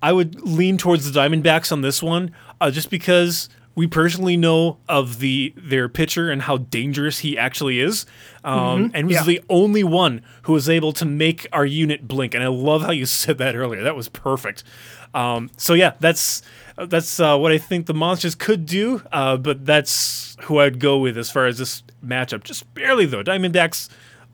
I 0.02 0.14
would 0.14 0.42
lean 0.42 0.78
towards 0.78 1.12
the 1.12 1.20
Diamondbacks 1.20 1.74
on 1.74 1.82
this 1.82 2.02
one, 2.02 2.32
uh, 2.62 2.72
just 2.72 2.90
because 2.90 3.50
we 3.78 3.86
personally 3.86 4.36
know 4.36 4.80
of 4.90 5.20
the 5.20 5.54
their 5.56 5.88
pitcher 5.88 6.32
and 6.32 6.42
how 6.42 6.58
dangerous 6.58 7.20
he 7.20 7.38
actually 7.38 7.80
is, 7.80 8.08
um, 8.44 8.90
and 8.96 9.08
he's 9.08 9.20
yeah. 9.20 9.24
the 9.24 9.42
only 9.50 9.84
one 9.84 10.24
who 10.42 10.54
was 10.54 10.68
able 10.68 10.92
to 10.94 11.06
make 11.06 11.46
our 11.54 11.64
unit 11.64 12.08
blink. 12.08 12.34
And 12.34 12.44
I 12.44 12.48
love 12.48 12.82
how 12.82 12.92
you 12.92 13.06
said 13.06 13.38
that 13.38 13.56
earlier. 13.56 13.84
That 13.84 13.96
was 13.96 14.10
perfect. 14.10 14.64
Um, 15.14 15.52
so 15.58 15.76
yeah, 15.76 15.94
that's 16.00 16.42
that's 16.76 17.20
uh, 17.20 17.38
what 17.38 17.52
I 17.52 17.60
think 17.60 17.86
the 17.86 17.94
monsters 17.94 18.34
could 18.34 18.66
do. 18.66 19.04
Uh, 19.12 19.38
but 19.38 19.64
that's 19.64 20.36
who 20.46 20.58
I'd 20.58 20.80
go 20.80 20.98
with 20.98 21.16
as 21.16 21.30
far 21.30 21.46
as 21.46 21.60
this 21.60 21.84
matchup. 22.04 22.44
Just 22.44 22.74
barely 22.74 23.06
though. 23.06 23.22
diamond 23.22 23.54
Diamondbacks 23.54 23.90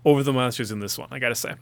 over 0.06 0.24
the 0.24 0.32
monsters 0.32 0.72
in 0.72 0.80
this 0.80 0.98
one. 0.98 1.10
I 1.12 1.20
gotta 1.20 1.36
say. 1.36 1.56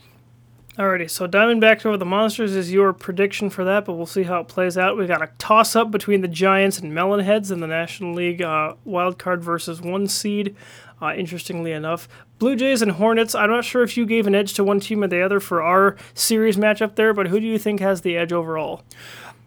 Alrighty, 0.82 1.12
so 1.12 1.28
Diamondbacks 1.28 1.86
over 1.86 1.96
the 1.96 2.06
Monsters 2.06 2.56
is 2.56 2.74
your 2.74 2.92
prediction 2.92 3.52
for 3.52 3.64
that, 3.64 3.86
but 3.86 3.94
we'll 3.94 4.08
see 4.08 4.24
how 4.24 4.40
it 4.40 4.48
plays 4.48 4.80
out. 4.80 4.98
We've 4.98 5.08
got 5.08 5.22
a 5.22 5.30
toss 5.38 5.76
up 5.76 5.92
between 5.92 6.22
the 6.22 6.28
Giants 6.28 6.80
and 6.80 6.92
Melonheads 6.92 7.52
in 7.52 7.60
the 7.60 7.68
National 7.68 8.16
League 8.16 8.42
uh, 8.42 8.74
wild 8.84 9.20
card 9.20 9.44
versus 9.44 9.80
one 9.80 10.08
seed. 10.08 10.56
Uh, 11.00 11.14
interestingly 11.14 11.72
enough, 11.72 12.10
Blue 12.40 12.56
Jays 12.56 12.82
and 12.82 12.94
Hornets. 12.94 13.36
I'm 13.36 13.52
not 13.52 13.64
sure 13.64 13.84
if 13.84 13.96
you 13.96 14.08
gave 14.08 14.26
an 14.26 14.34
edge 14.34 14.56
to 14.56 14.64
one 14.64 14.80
team 14.80 15.04
or 15.04 15.08
the 15.08 15.22
other 15.22 15.40
for 15.40 15.62
our 15.62 15.98
series 16.16 16.58
matchup 16.58 16.96
there, 16.96 17.14
but 17.14 17.28
who 17.28 17.40
do 17.40 17.46
you 17.46 17.60
think 17.60 17.80
has 17.80 18.02
the 18.02 18.18
edge 18.18 18.34
overall? 18.34 18.82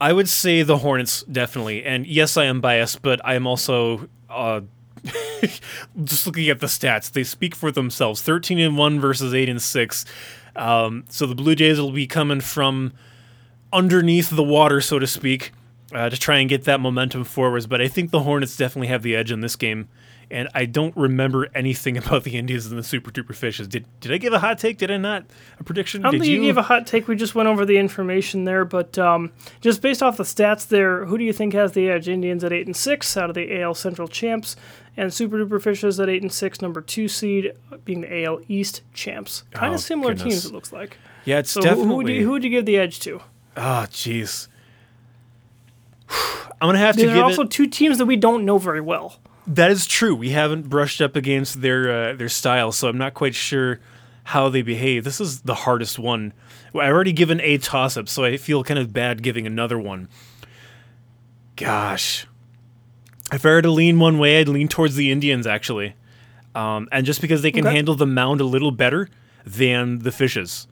I 0.01 0.12
would 0.12 0.29
say 0.29 0.62
the 0.62 0.79
Hornets 0.79 1.25
definitely, 1.25 1.85
and 1.85 2.07
yes, 2.07 2.37
I 2.37 2.44
am 2.44 2.61
biased, 2.61 3.03
but 3.03 3.20
I 3.25 3.35
am 3.35 3.49
also 3.49 4.09
uh, 4.31 4.61
just 6.05 6.29
looking 6.29 6.49
at 6.49 6.61
the 6.61 6.68
stats. 6.68 7.11
They 7.11 7.25
speak 7.25 7.57
for 7.57 7.73
themselves: 7.73 8.23
thirteen 8.23 8.61
and 8.61 8.79
one 8.79 9.01
versus 9.01 9.35
eight 9.35 9.49
and 9.49 9.61
six. 9.61 10.05
Um, 10.57 11.05
so 11.09 11.27
the 11.27 11.35
Blue 11.35 11.55
Jays 11.55 11.81
will 11.81 11.93
be 11.93 12.07
coming 12.07 12.40
from 12.40 12.93
underneath 13.73 14.31
the 14.31 14.43
water, 14.43 14.81
so 14.81 14.99
to 14.99 15.07
speak, 15.07 15.53
uh, 15.93 16.09
to 16.09 16.17
try 16.17 16.38
and 16.38 16.49
get 16.49 16.64
that 16.64 16.81
momentum 16.81 17.25
forwards. 17.25 17.67
But 17.67 17.81
I 17.81 17.88
think 17.88 18.11
the 18.11 18.21
Hornets 18.21 18.57
definitely 18.57 18.88
have 18.88 19.03
the 19.03 19.17
edge 19.17 19.33
in 19.33 19.40
this 19.40 19.57
game. 19.57 19.88
And 20.31 20.49
I 20.55 20.65
don't 20.65 20.97
remember 20.97 21.49
anything 21.55 21.97
about 21.99 22.25
the 22.25 22.37
Indians 22.37 22.67
and 22.67 22.79
the 22.79 22.83
Super 22.83 23.11
Duper 23.11 23.35
Fishes. 23.35 23.69
Did 23.69 23.85
did 24.01 24.11
I 24.13 24.19
give 24.19 24.33
a 24.33 24.39
hot 24.39 24.59
take? 24.59 24.79
Did 24.79 24.91
I 24.91 24.97
not? 24.97 25.25
A 25.61 25.65
prediction? 25.65 26.01
I 26.03 26.05
don't 26.05 26.13
did 26.13 26.21
think 26.23 26.33
you 26.33 26.41
gave 26.41 26.57
a 26.57 26.63
hot 26.63 26.87
take. 26.87 27.07
We 27.09 27.17
just 27.17 27.35
went 27.35 27.49
over 27.49 27.65
the 27.67 27.77
information 27.79 28.45
there, 28.45 28.65
but 28.65 28.99
um, 28.99 29.33
just 29.61 29.83
based 29.83 30.03
off 30.03 30.17
the 30.17 30.25
stats 30.25 30.67
there, 30.67 31.05
who 31.05 31.19
do 31.19 31.25
you 31.25 31.33
think 31.33 31.53
has 31.53 31.73
the 31.73 31.89
edge? 31.91 32.09
Indians 32.09 32.43
at 32.45 32.53
eight 32.53 32.67
and 32.67 32.77
six 32.77 33.17
out 33.17 33.29
of 33.29 33.35
the 33.35 33.61
AL 33.61 33.75
Central 33.75 34.09
champs, 34.09 34.57
and 34.97 35.13
Super 35.13 35.37
Duper 35.45 35.61
Fishes 35.63 36.01
at 36.01 36.09
eight 36.09 36.23
and 36.23 36.33
six, 36.33 36.61
number 36.63 36.81
two 36.81 37.07
seed, 37.09 37.53
being 37.85 38.01
the 38.03 38.25
AL 38.25 38.41
East 38.49 38.83
champs. 38.95 39.45
Kind 39.53 39.73
Oh, 39.73 39.75
of 39.75 39.81
similar 39.81 40.15
goodness. 40.15 40.35
teams, 40.43 40.47
it 40.47 40.53
looks 40.53 40.73
like. 40.73 40.97
yeah, 41.25 41.39
it's 41.41 41.51
So 41.51 41.61
definitely. 41.61 41.87
who, 41.89 41.97
would 41.97 42.09
you, 42.09 42.23
who 42.25 42.31
would 42.33 42.45
you 42.45 42.51
give 42.51 42.65
the 42.67 42.77
edge 42.79 43.01
to? 43.01 43.21
Oh, 43.57 43.87
jeez. 43.91 44.49
I'm 46.61 46.69
gonna 46.69 46.79
have 46.79 46.97
to 46.97 47.07
There 47.07 47.17
are 47.19 47.25
also 47.25 47.43
it. 47.43 47.51
two 47.51 47.67
teams 47.67 47.99
that 47.99 48.07
we 48.07 48.17
don't 48.17 48.45
know 48.45 48.59
very 48.59 48.81
well. 48.81 49.21
That 49.46 49.70
is 49.70 49.87
true. 49.87 50.14
We 50.14 50.30
haven't 50.30 50.68
brushed 50.70 51.00
up 51.02 51.16
against 51.16 51.61
their 51.61 51.90
uh, 52.11 52.12
their 52.14 52.28
style, 52.30 52.72
so 52.72 52.88
I'm 52.88 52.96
not 52.98 53.14
quite 53.14 53.35
sure 53.35 53.78
how 54.24 54.48
they 54.48 54.62
behave. 54.62 55.04
This 55.04 55.20
is 55.20 55.42
the 55.42 55.54
hardest 55.54 55.98
one. 55.98 56.33
I've 56.74 56.92
already 56.92 57.12
given 57.12 57.40
a 57.42 57.59
toss 57.59 57.96
up, 57.96 58.09
so 58.09 58.24
I 58.24 58.37
feel 58.38 58.64
kind 58.64 58.78
of 58.80 58.92
bad 58.92 59.22
giving 59.22 59.46
another 59.46 59.78
one. 59.78 60.09
Gosh, 61.57 62.26
if 63.33 63.44
I 63.44 63.50
were 63.50 63.62
to 63.62 63.70
lean 63.70 64.00
one 64.00 64.18
way, 64.18 64.40
I'd 64.40 64.48
lean 64.48 64.66
towards 64.68 64.96
the 64.96 65.12
Indians 65.12 65.46
actually, 65.46 65.94
um, 66.54 66.88
and 66.90 67.04
just 67.07 67.20
because 67.20 67.42
they 67.42 67.52
can 67.52 67.66
Okay. 67.66 67.76
handle 67.76 67.94
the 67.94 68.07
mound 68.07 68.40
a 68.40 68.44
little 68.44 68.70
better 68.72 69.09
than 69.44 70.00
the 70.00 70.11
Fishes. 70.11 70.66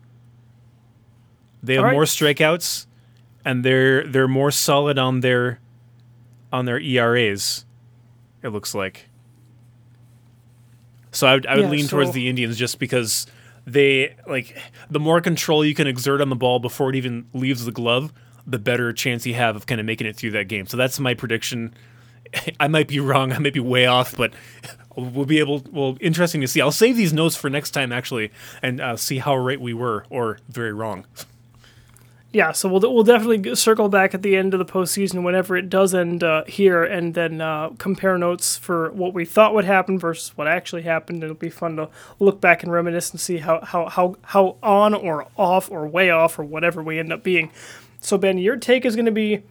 They 1.63 1.75
have 1.75 1.85
right. 1.85 1.93
more 1.93 2.05
strikeouts, 2.05 2.87
and 3.45 3.65
they're 3.65 4.07
they're 4.09 4.27
more 4.29 4.51
solid 4.51 4.99
on 4.99 5.21
their 5.21 5.61
on 6.53 6.65
their 6.65 6.81
ERAs. 6.81 7.65
It 8.43 8.49
looks 8.49 8.75
like. 8.75 9.09
So 11.11 11.27
I 11.27 11.35
would, 11.35 11.47
I 11.47 11.57
would 11.57 11.63
Yeah, 11.65 11.71
lean 11.71 11.87
towards 11.89 12.13
the 12.13 12.29
Indians 12.29 12.57
just 12.57 12.79
because 12.79 13.27
they 13.67 14.15
like 14.27 14.57
the 14.91 14.99
more 14.99 15.21
control 15.21 15.65
you 15.65 15.75
can 15.75 15.87
exert 15.87 16.21
on 16.21 16.31
the 16.31 16.37
ball 16.37 16.59
before 16.59 16.91
it 16.91 16.97
even 16.97 17.27
leaves 17.33 17.65
the 17.65 17.73
glove, 17.73 18.13
the 18.47 18.59
better 18.59 18.93
chance 18.93 19.27
you 19.27 19.35
have 19.35 19.55
of 19.55 19.67
kind 19.67 19.81
of 19.81 19.87
making 19.87 20.07
it 20.07 20.17
through 20.17 20.33
that 20.33 20.49
game. 20.49 20.67
So 20.67 20.77
that's 20.77 20.99
my 20.99 21.15
prediction. 21.15 21.75
I 22.61 22.69
might 22.69 22.89
be 22.89 22.99
wrong. 22.99 23.33
I 23.33 23.39
might 23.39 23.53
be 23.53 23.61
way 23.61 23.87
off, 23.87 24.17
but 24.17 24.33
we'll 24.97 25.27
be 25.27 25.39
able. 25.39 25.63
Well, 25.71 25.97
interesting 26.01 26.41
to 26.41 26.49
see. 26.49 26.61
I'll 26.61 26.73
save 26.73 26.97
these 26.97 27.13
notes 27.13 27.37
for 27.37 27.51
next 27.51 27.73
time 27.73 27.93
actually, 27.93 28.33
and 28.63 28.81
uh, 28.81 28.97
see 28.97 29.19
how 29.19 29.37
right 29.37 29.61
we 29.61 29.75
were 29.75 30.07
or 30.11 30.39
very 30.49 30.73
wrong. 30.73 31.07
Yeah, 32.33 32.53
so 32.53 32.67
we'll 32.67 32.81
we'll 32.81 33.05
definitely 33.05 33.55
circle 33.55 33.91
back 33.91 34.15
at 34.15 34.23
the 34.23 34.37
end 34.37 34.55
of 34.55 34.59
the 34.59 34.65
postseason 34.65 35.23
whenever 35.23 35.55
it 35.55 35.69
does 35.69 35.95
end 35.95 36.25
uh, 36.25 36.45
here, 36.45 36.83
and 36.83 37.13
then 37.13 37.43
uh, 37.43 37.71
compare 37.77 38.17
notes 38.17 38.57
for 38.57 38.91
what 38.93 39.13
we 39.13 39.27
thought 39.27 39.53
would 39.53 39.67
happen 39.67 39.99
versus 39.99 40.35
what 40.35 40.47
actually 40.47 40.81
happened. 40.83 41.23
It'll 41.23 41.37
be 41.37 41.51
fun 41.51 41.77
to 41.77 41.91
look 42.19 42.41
back 42.41 42.63
and 42.63 42.73
reminisce 42.73 43.11
and 43.11 43.21
see 43.21 43.37
how 43.39 43.61
how 43.63 43.87
how, 43.91 44.17
how 44.23 44.57
on 44.63 44.95
or 44.95 45.29
off 45.37 45.71
or 45.71 45.87
way 45.87 46.09
off 46.09 46.39
or 46.39 46.45
whatever 46.45 46.83
we 46.83 46.99
end 46.99 47.13
up 47.13 47.23
being. 47.23 47.51
So 48.01 48.17
Ben, 48.17 48.39
your 48.39 48.57
take 48.57 48.87
is 48.87 48.97
going 48.97 49.07
to 49.07 49.13
be. 49.13 49.43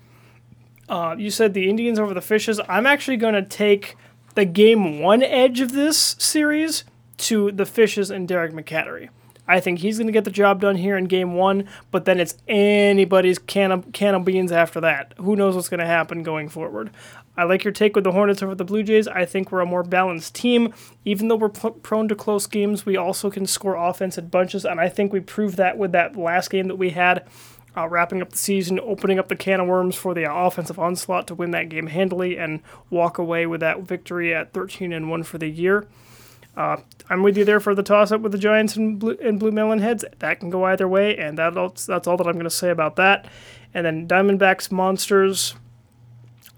Uh, 0.90 1.16
you 1.18 1.30
said 1.30 1.54
the 1.54 1.70
Indians 1.70 2.00
over 2.00 2.16
the 2.16 2.22
Fishes. 2.22 2.60
I'm 2.68 2.88
actually 2.88 3.18
going 3.18 3.36
to 3.36 3.44
take 3.44 3.96
the 4.34 4.44
game 4.44 5.00
one 5.00 5.22
edge 5.22 5.62
of 5.62 5.74
this 5.74 6.16
series 6.18 6.84
to 7.18 7.52
the 7.52 7.66
Fishes 7.66 8.10
and 8.10 8.28
Derek 8.28 8.54
McCattery. 8.54 9.10
I 9.52 9.60
think 9.60 9.80
he's 9.80 9.98
going 9.98 10.08
to 10.08 10.14
get 10.14 10.24
the 10.24 10.32
job 10.32 10.62
done 10.62 10.78
here 10.78 10.96
in 10.96 11.06
game 11.06 11.34
one, 11.34 11.68
but 11.92 12.06
then 12.06 12.22
it's 12.22 12.38
anybody's 12.48 13.38
can 13.38 13.74
of, 13.74 13.92
can 13.92 14.16
of 14.16 14.24
beans 14.24 14.50
after 14.50 14.80
that. 14.80 15.14
Who 15.18 15.36
knows 15.36 15.56
what's 15.56 15.68
going 15.68 15.82
to 15.82 15.86
happen 15.86 16.24
going 16.24 16.48
forward? 16.48 16.90
I 17.36 17.44
like 17.44 17.66
your 17.66 17.74
take 17.74 17.94
with 17.94 18.06
the 18.06 18.14
Hornets 18.14 18.42
over 18.42 18.56
the 18.56 18.64
Blue 18.64 18.82
Jays. 18.82 19.10
I 19.10 19.26
think 19.26 19.52
we're 19.52 19.60
a 19.60 19.66
more 19.66 19.84
balanced 19.84 20.36
team. 20.36 20.74
Even 21.04 21.28
though 21.28 21.36
we're 21.36 21.50
prone 21.50 22.08
to 22.08 22.16
close 22.16 22.48
games, 22.48 22.86
we 22.86 22.96
also 22.96 23.30
can 23.30 23.46
score 23.46 23.76
offense 23.76 24.18
in 24.18 24.30
bunches, 24.30 24.64
and 24.64 24.80
I 24.80 24.88
think 24.88 25.12
we 25.12 25.20
proved 25.20 25.58
that 25.58 25.78
with 25.78 25.92
that 25.92 26.16
last 26.16 26.50
game 26.50 26.70
that 26.70 26.78
we 26.78 26.92
had 26.92 27.28
uh, 27.76 27.90
wrapping 27.90 28.22
up 28.22 28.30
the 28.30 28.38
season, 28.38 28.80
opening 28.80 29.20
up 29.20 29.28
the 29.28 29.36
can 29.36 29.60
of 29.60 29.68
worms 29.68 29.98
for 29.98 30.14
the 30.14 30.34
offensive 30.34 30.80
onslaught 30.80 31.28
to 31.28 31.36
win 31.36 31.52
that 31.52 31.68
game 31.68 31.88
handily 31.88 32.38
and 32.38 32.62
walk 32.90 33.18
away 33.18 33.46
with 33.46 33.60
that 33.60 33.82
victory 33.82 34.34
at 34.34 34.54
13 34.54 34.94
and 34.94 35.10
1 35.10 35.24
for 35.24 35.38
the 35.38 35.50
year. 35.50 35.88
Uh, 36.56 36.78
I'm 37.10 37.24
with 37.24 37.38
you 37.38 37.46
there 37.46 37.60
for 37.60 37.74
the 37.74 37.84
toss 37.84 38.12
up 38.12 38.22
with 38.22 38.32
the 38.34 38.38
Giants 38.38 38.76
and 38.76 39.00
Blue, 39.00 39.18
and 39.22 39.40
Blue 39.40 39.52
Melon 39.52 39.80
Heads. 39.80 40.04
That 40.20 40.40
can 40.40 40.50
go 40.50 40.66
either 40.66 40.88
way, 40.88 41.18
and 41.18 41.38
that's 41.38 41.86
that's 41.86 42.08
all 42.08 42.18
that 42.18 42.28
I'm 42.28 42.34
going 42.34 42.44
to 42.44 42.50
say 42.50 42.70
about 42.70 42.98
that. 42.98 43.28
And 43.74 43.86
then 43.86 44.08
Diamondbacks 44.08 44.72
Monsters. 44.72 45.56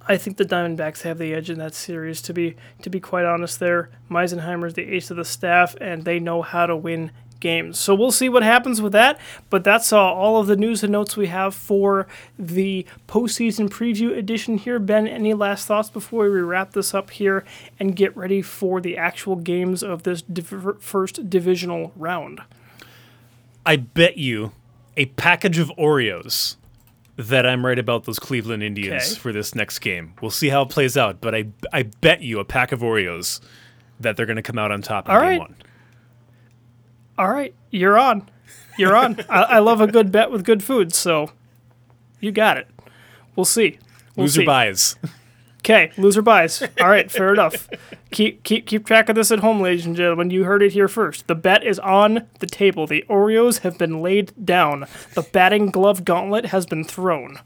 I 0.05 0.17
think 0.17 0.35
the 0.37 0.45
Diamondbacks 0.45 1.03
have 1.03 1.17
the 1.17 1.33
edge 1.33 1.49
in 1.49 1.59
that 1.59 1.75
series. 1.75 2.21
To 2.23 2.33
be 2.33 2.55
to 2.81 2.89
be 2.89 2.99
quite 2.99 3.25
honest, 3.25 3.59
there, 3.59 3.89
Meisenheimer's 4.09 4.73
the 4.73 4.93
ace 4.93 5.11
of 5.11 5.17
the 5.17 5.25
staff, 5.25 5.75
and 5.79 6.03
they 6.03 6.19
know 6.19 6.41
how 6.41 6.65
to 6.65 6.75
win 6.75 7.11
games. 7.43 7.77
So 7.77 7.93
we'll 7.93 8.11
see 8.11 8.27
what 8.29 8.41
happens 8.41 8.81
with 8.81 8.91
that. 8.93 9.19
But 9.51 9.63
that's 9.63 9.93
uh, 9.93 9.99
all 9.99 10.39
of 10.39 10.47
the 10.47 10.55
news 10.55 10.81
and 10.81 10.91
notes 10.91 11.15
we 11.15 11.27
have 11.27 11.53
for 11.53 12.07
the 12.39 12.87
postseason 13.07 13.69
preview 13.69 14.17
edition 14.17 14.57
here. 14.57 14.79
Ben, 14.79 15.07
any 15.07 15.35
last 15.35 15.67
thoughts 15.67 15.91
before 15.91 16.23
we 16.31 16.39
wrap 16.41 16.71
this 16.73 16.95
up 16.95 17.11
here 17.11 17.43
and 17.79 17.95
get 17.95 18.17
ready 18.17 18.41
for 18.41 18.81
the 18.81 18.97
actual 18.97 19.35
games 19.35 19.83
of 19.83 20.01
this 20.01 20.23
div- 20.23 20.81
first 20.81 21.29
divisional 21.29 21.91
round? 21.95 22.41
I 23.65 23.75
bet 23.75 24.17
you 24.17 24.53
a 24.97 25.05
package 25.05 25.57
of 25.59 25.71
Oreos 25.77 26.55
that 27.15 27.45
I'm 27.45 27.63
right 27.65 27.77
about 27.77 28.05
those 28.05 28.17
Cleveland 28.17 28.63
Indians 28.63 29.11
Okay. 29.11 29.19
for 29.19 29.31
this 29.31 29.53
next 29.53 29.79
game. 29.79 30.13
We'll 30.21 30.31
see 30.31 30.49
how 30.49 30.63
it 30.63 30.69
plays 30.69 30.97
out, 30.97 31.21
but 31.21 31.35
I 31.35 31.45
I 31.71 31.83
bet 31.83 32.21
you 32.21 32.39
a 32.39 32.45
pack 32.45 32.71
of 32.71 32.79
Oreos 32.79 33.39
that 33.99 34.17
they're 34.17 34.25
going 34.25 34.35
to 34.37 34.41
come 34.41 34.57
out 34.57 34.71
on 34.71 34.81
top 34.81 35.07
in 35.07 35.13
All 35.13 35.19
game 35.21 35.29
right. 35.29 35.39
one. 35.39 35.55
All 37.17 37.29
right, 37.29 37.53
you're 37.69 37.97
on. 37.97 38.29
You're 38.77 38.95
on. 38.95 39.19
I, 39.29 39.43
I 39.43 39.59
love 39.59 39.81
a 39.81 39.87
good 39.87 40.11
bet 40.11 40.31
with 40.31 40.43
good 40.43 40.63
food, 40.63 40.93
so 40.93 41.31
you 42.19 42.31
got 42.31 42.57
it. 42.57 42.67
We'll 43.35 43.45
see. 43.45 43.77
We'll 44.15 44.25
Loser 44.25 44.41
see. 44.41 44.45
buys. 44.45 44.95
Okay, 45.59 45.91
loser 45.97 46.21
buys. 46.21 46.61
All 46.81 46.89
right, 46.89 47.09
fair 47.09 47.31
enough. 47.33 47.69
Keep 48.11 48.43
keep 48.43 48.65
keep 48.67 48.85
track 48.85 49.07
of 49.09 49.15
this 49.15 49.31
at 49.31 49.39
home, 49.39 49.61
ladies 49.61 49.85
and 49.85 49.95
gentlemen. 49.95 50.29
You 50.29 50.43
heard 50.43 50.61
it 50.61 50.73
here 50.73 50.87
first. 50.87 51.27
The 51.27 51.35
bet 51.35 51.63
is 51.63 51.79
on 51.79 52.27
the 52.39 52.47
table. 52.47 52.85
The 52.85 53.05
Oreos 53.09 53.59
have 53.59 53.77
been 53.77 54.01
laid 54.01 54.33
down. 54.45 54.87
The 55.13 55.21
batting 55.21 55.67
glove 55.67 56.03
gauntlet 56.03 56.47
has 56.47 56.65
been 56.65 56.83
thrown. 56.83 57.39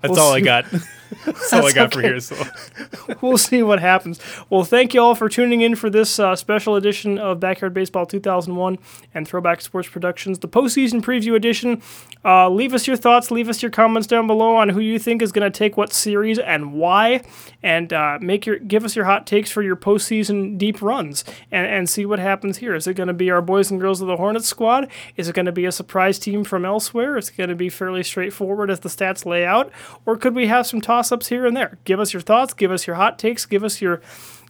That's 0.00 0.12
We'll 0.12 0.20
all 0.20 0.32
I 0.32 0.40
got. 0.40 0.64
That's 1.24 1.52
all 1.52 1.66
I 1.66 1.72
got 1.72 1.92
for 1.92 2.00
okay. 2.00 2.08
here. 2.08 2.20
So. 2.20 2.36
we'll 3.20 3.38
see 3.38 3.62
what 3.62 3.80
happens. 3.80 4.20
Well, 4.50 4.64
thank 4.64 4.94
you 4.94 5.00
all 5.00 5.14
for 5.14 5.28
tuning 5.28 5.60
in 5.60 5.74
for 5.74 5.90
this 5.90 6.18
uh, 6.18 6.36
special 6.36 6.76
edition 6.76 7.18
of 7.18 7.40
Backyard 7.40 7.74
Baseball 7.74 8.06
2001 8.06 8.78
and 9.14 9.26
Throwback 9.26 9.60
Sports 9.60 9.88
Productions, 9.88 10.38
the 10.38 10.48
postseason 10.48 11.02
preview 11.02 11.34
edition. 11.34 11.82
Uh, 12.24 12.48
leave 12.48 12.74
us 12.74 12.86
your 12.86 12.96
thoughts, 12.96 13.30
leave 13.30 13.48
us 13.48 13.62
your 13.62 13.70
comments 13.70 14.06
down 14.06 14.26
below 14.26 14.56
on 14.56 14.70
who 14.70 14.80
you 14.80 14.98
think 14.98 15.20
is 15.20 15.32
going 15.32 15.50
to 15.50 15.56
take 15.56 15.76
what 15.76 15.92
series 15.92 16.38
and 16.38 16.72
why, 16.72 17.22
and 17.62 17.92
uh, 17.92 18.18
make 18.20 18.46
your 18.46 18.58
give 18.58 18.84
us 18.84 18.96
your 18.96 19.04
hot 19.04 19.26
takes 19.26 19.50
for 19.50 19.62
your 19.62 19.76
postseason 19.76 20.56
deep 20.56 20.80
runs 20.80 21.24
and, 21.50 21.66
and 21.66 21.88
see 21.88 22.06
what 22.06 22.18
happens 22.18 22.58
here. 22.58 22.74
Is 22.74 22.86
it 22.86 22.94
going 22.94 23.08
to 23.08 23.14
be 23.14 23.30
our 23.30 23.42
boys 23.42 23.70
and 23.70 23.80
girls 23.80 24.00
of 24.00 24.06
the 24.06 24.16
Hornets 24.16 24.48
squad? 24.48 24.88
Is 25.16 25.28
it 25.28 25.34
going 25.34 25.46
to 25.46 25.52
be 25.52 25.66
a 25.66 25.72
surprise 25.72 26.18
team 26.18 26.44
from 26.44 26.64
elsewhere? 26.64 27.16
Is 27.16 27.28
it 27.28 27.36
going 27.36 27.50
to 27.50 27.54
be 27.54 27.68
fairly 27.68 28.02
straightforward 28.02 28.70
as 28.70 28.80
the 28.80 28.88
stats 28.88 29.26
lay 29.26 29.44
out, 29.44 29.70
or 30.06 30.16
could 30.16 30.34
we 30.34 30.46
have 30.46 30.66
some 30.66 30.80
toss 31.04 31.12
ups 31.12 31.28
here 31.28 31.46
and 31.46 31.56
there? 31.56 31.78
Give 31.84 32.00
us 32.00 32.12
your 32.12 32.22
thoughts, 32.22 32.54
give 32.54 32.70
us 32.70 32.86
your 32.86 32.96
hot 32.96 33.18
takes, 33.18 33.44
give 33.46 33.62
us 33.62 33.80
your 33.80 34.00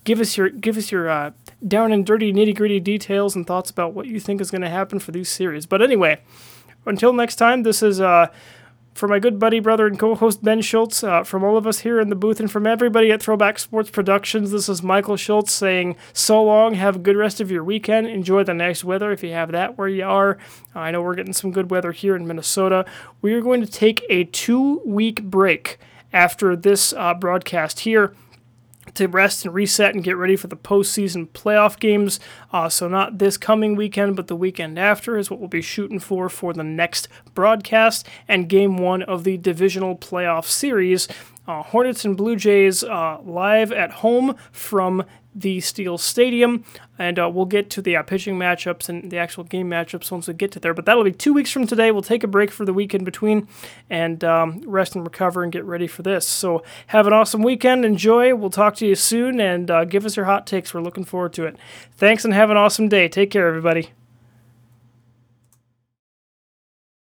give 0.05 0.21
us 0.21 0.37
your 0.37 0.51
give 0.51 0.77
us 0.77 0.93
your 0.93 1.09
uh, 1.09 1.33
down 1.67 1.93
and 1.93 2.07
dirty 2.07 2.33
nitty 2.33 2.55
gritty 2.55 2.81
details 2.81 3.35
and 3.35 3.47
thoughts 3.47 3.71
about 3.71 3.95
what 3.95 4.07
you 4.07 4.21
think 4.21 4.41
is 4.41 4.51
going 4.51 4.63
to 4.63 4.69
happen 4.69 4.99
for 4.99 5.13
these 5.13 5.29
series. 5.29 5.67
But 5.67 5.83
anyway, 5.83 6.21
until 6.87 7.13
next 7.13 7.37
time, 7.37 7.65
this 7.65 7.83
is 7.83 8.01
uh, 8.01 8.29
for 8.95 9.09
my 9.09 9.19
good 9.19 9.41
buddy, 9.41 9.59
brother, 9.59 9.89
and 9.89 9.99
co-host 9.99 10.45
Ben 10.45 10.61
Schultz. 10.61 11.03
Uh, 11.03 11.25
from 11.25 11.43
all 11.43 11.57
of 11.57 11.67
us 11.67 11.81
here 11.81 11.99
in 11.99 12.11
the 12.11 12.15
booth 12.15 12.39
and 12.39 12.51
from 12.51 12.67
everybody 12.67 13.11
at 13.11 13.21
Throwback 13.21 13.59
Sports 13.59 13.91
Productions, 13.91 14.53
this 14.53 14.69
is 14.69 14.83
Michael 14.83 15.17
Schultz 15.17 15.53
saying 15.53 15.97
so 16.13 16.45
long. 16.45 16.75
Have 16.75 16.97
a 16.97 17.01
good 17.01 17.17
rest 17.17 17.41
of 17.41 17.51
your 17.51 17.65
weekend. 17.65 18.07
Enjoy 18.07 18.45
the 18.45 18.55
nice 18.55 18.85
weather 18.85 19.11
if 19.11 19.25
you 19.25 19.33
have 19.33 19.51
that 19.51 19.77
where 19.77 19.89
you 19.89 20.05
are. 20.05 20.39
I 20.75 20.93
know 20.93 21.03
we're 21.03 21.17
getting 21.17 21.33
some 21.33 21.51
good 21.51 21.73
weather 21.73 21.91
here 21.91 22.15
in 22.15 22.27
Minnesota. 22.27 22.85
We 23.21 23.35
are 23.35 23.41
going 23.41 23.61
to 23.63 23.71
take 23.71 24.05
a 24.09 24.25
two-week 24.25 25.25
break 25.25 25.79
after 26.15 26.57
this 26.57 26.95
uh, 26.95 27.13
broadcast 27.13 27.81
here 27.81 28.15
to 28.95 29.09
rest 29.09 29.45
and 29.45 29.55
reset 29.55 29.95
and 29.95 30.05
get 30.05 30.17
ready 30.17 30.37
for 30.37 30.47
the 30.47 30.57
postseason 30.57 31.29
playoff 31.31 31.79
games. 31.79 32.21
Uh, 32.53 32.69
so 32.69 32.87
not 32.89 33.19
this 33.19 33.37
coming 33.37 33.75
weekend, 33.75 34.15
but 34.15 34.29
the 34.29 34.37
weekend 34.37 34.79
after 34.79 35.19
is 35.19 35.31
what 35.31 35.41
we'll 35.41 35.49
be 35.49 35.63
shooting 35.63 35.99
for 35.99 36.29
for 36.29 36.53
the 36.53 36.63
next 36.63 37.09
broadcast 37.35 38.07
and 38.29 38.49
game 38.49 38.77
one 38.77 39.03
of 39.03 39.25
the 39.25 39.37
divisional 39.37 39.97
playoff 39.97 40.45
series. 40.45 41.09
Uh, 41.47 41.63
Hornets 41.63 42.05
and 42.05 42.17
Blue 42.17 42.37
Jays 42.37 42.85
uh, 42.85 43.19
live 43.23 43.71
at 43.73 43.91
home 43.91 44.37
from 44.51 45.05
the 45.35 45.61
Steel 45.61 45.99
Stadium, 45.99 46.65
and 46.99 47.19
uh, 47.19 47.29
we'll 47.33 47.45
get 47.45 47.71
to 47.71 47.83
the 47.83 47.97
uh, 47.97 48.03
pitching 48.03 48.39
matchups 48.39 48.89
and 48.89 49.11
the 49.11 49.19
actual 49.19 49.45
game 49.45 49.69
matchups 49.69 50.11
once 50.11 50.29
we 50.29 50.35
get 50.35 50.53
to 50.53 50.61
there. 50.61 50.75
But 50.75 50.87
that'll 50.87 51.05
be 51.05 51.13
two 51.13 51.33
weeks 51.33 51.51
from 51.51 51.67
today. 51.67 51.91
We'll 51.91 52.03
take 52.03 52.23
a 52.23 52.29
break 52.29 52.51
for 52.51 52.65
the 52.65 52.73
week 52.73 52.95
in 52.95 53.05
between 53.05 53.49
and 53.91 54.23
um, 54.23 54.63
rest 54.67 54.95
and 54.95 55.05
recover 55.05 55.43
and 55.43 55.53
get 55.53 55.65
ready 55.65 55.87
for 55.87 56.03
this. 56.03 56.27
So 56.27 56.63
have 56.89 57.07
an 57.07 57.13
awesome 57.13 57.43
weekend. 57.43 57.85
Enjoy. 57.85 58.35
We'll 58.35 58.51
talk 58.51 58.77
to 58.77 58.87
you 58.87 58.95
soon 58.95 59.41
and 59.41 59.71
uh, 59.71 59.85
give 59.85 60.07
us 60.07 60.17
your 60.17 60.27
hot 60.27 60.47
takes. 60.47 60.73
We're 60.73 60.83
looking 60.83 61.05
forward 61.05 61.33
to 61.35 61.47
it. 61.47 61.57
Thanks 61.93 62.25
and 62.25 62.33
have 62.35 62.51
an 62.51 62.57
awesome 62.57 62.89
day. 62.89 63.09
Take 63.09 63.31
care, 63.31 63.49
everybody. 63.49 63.91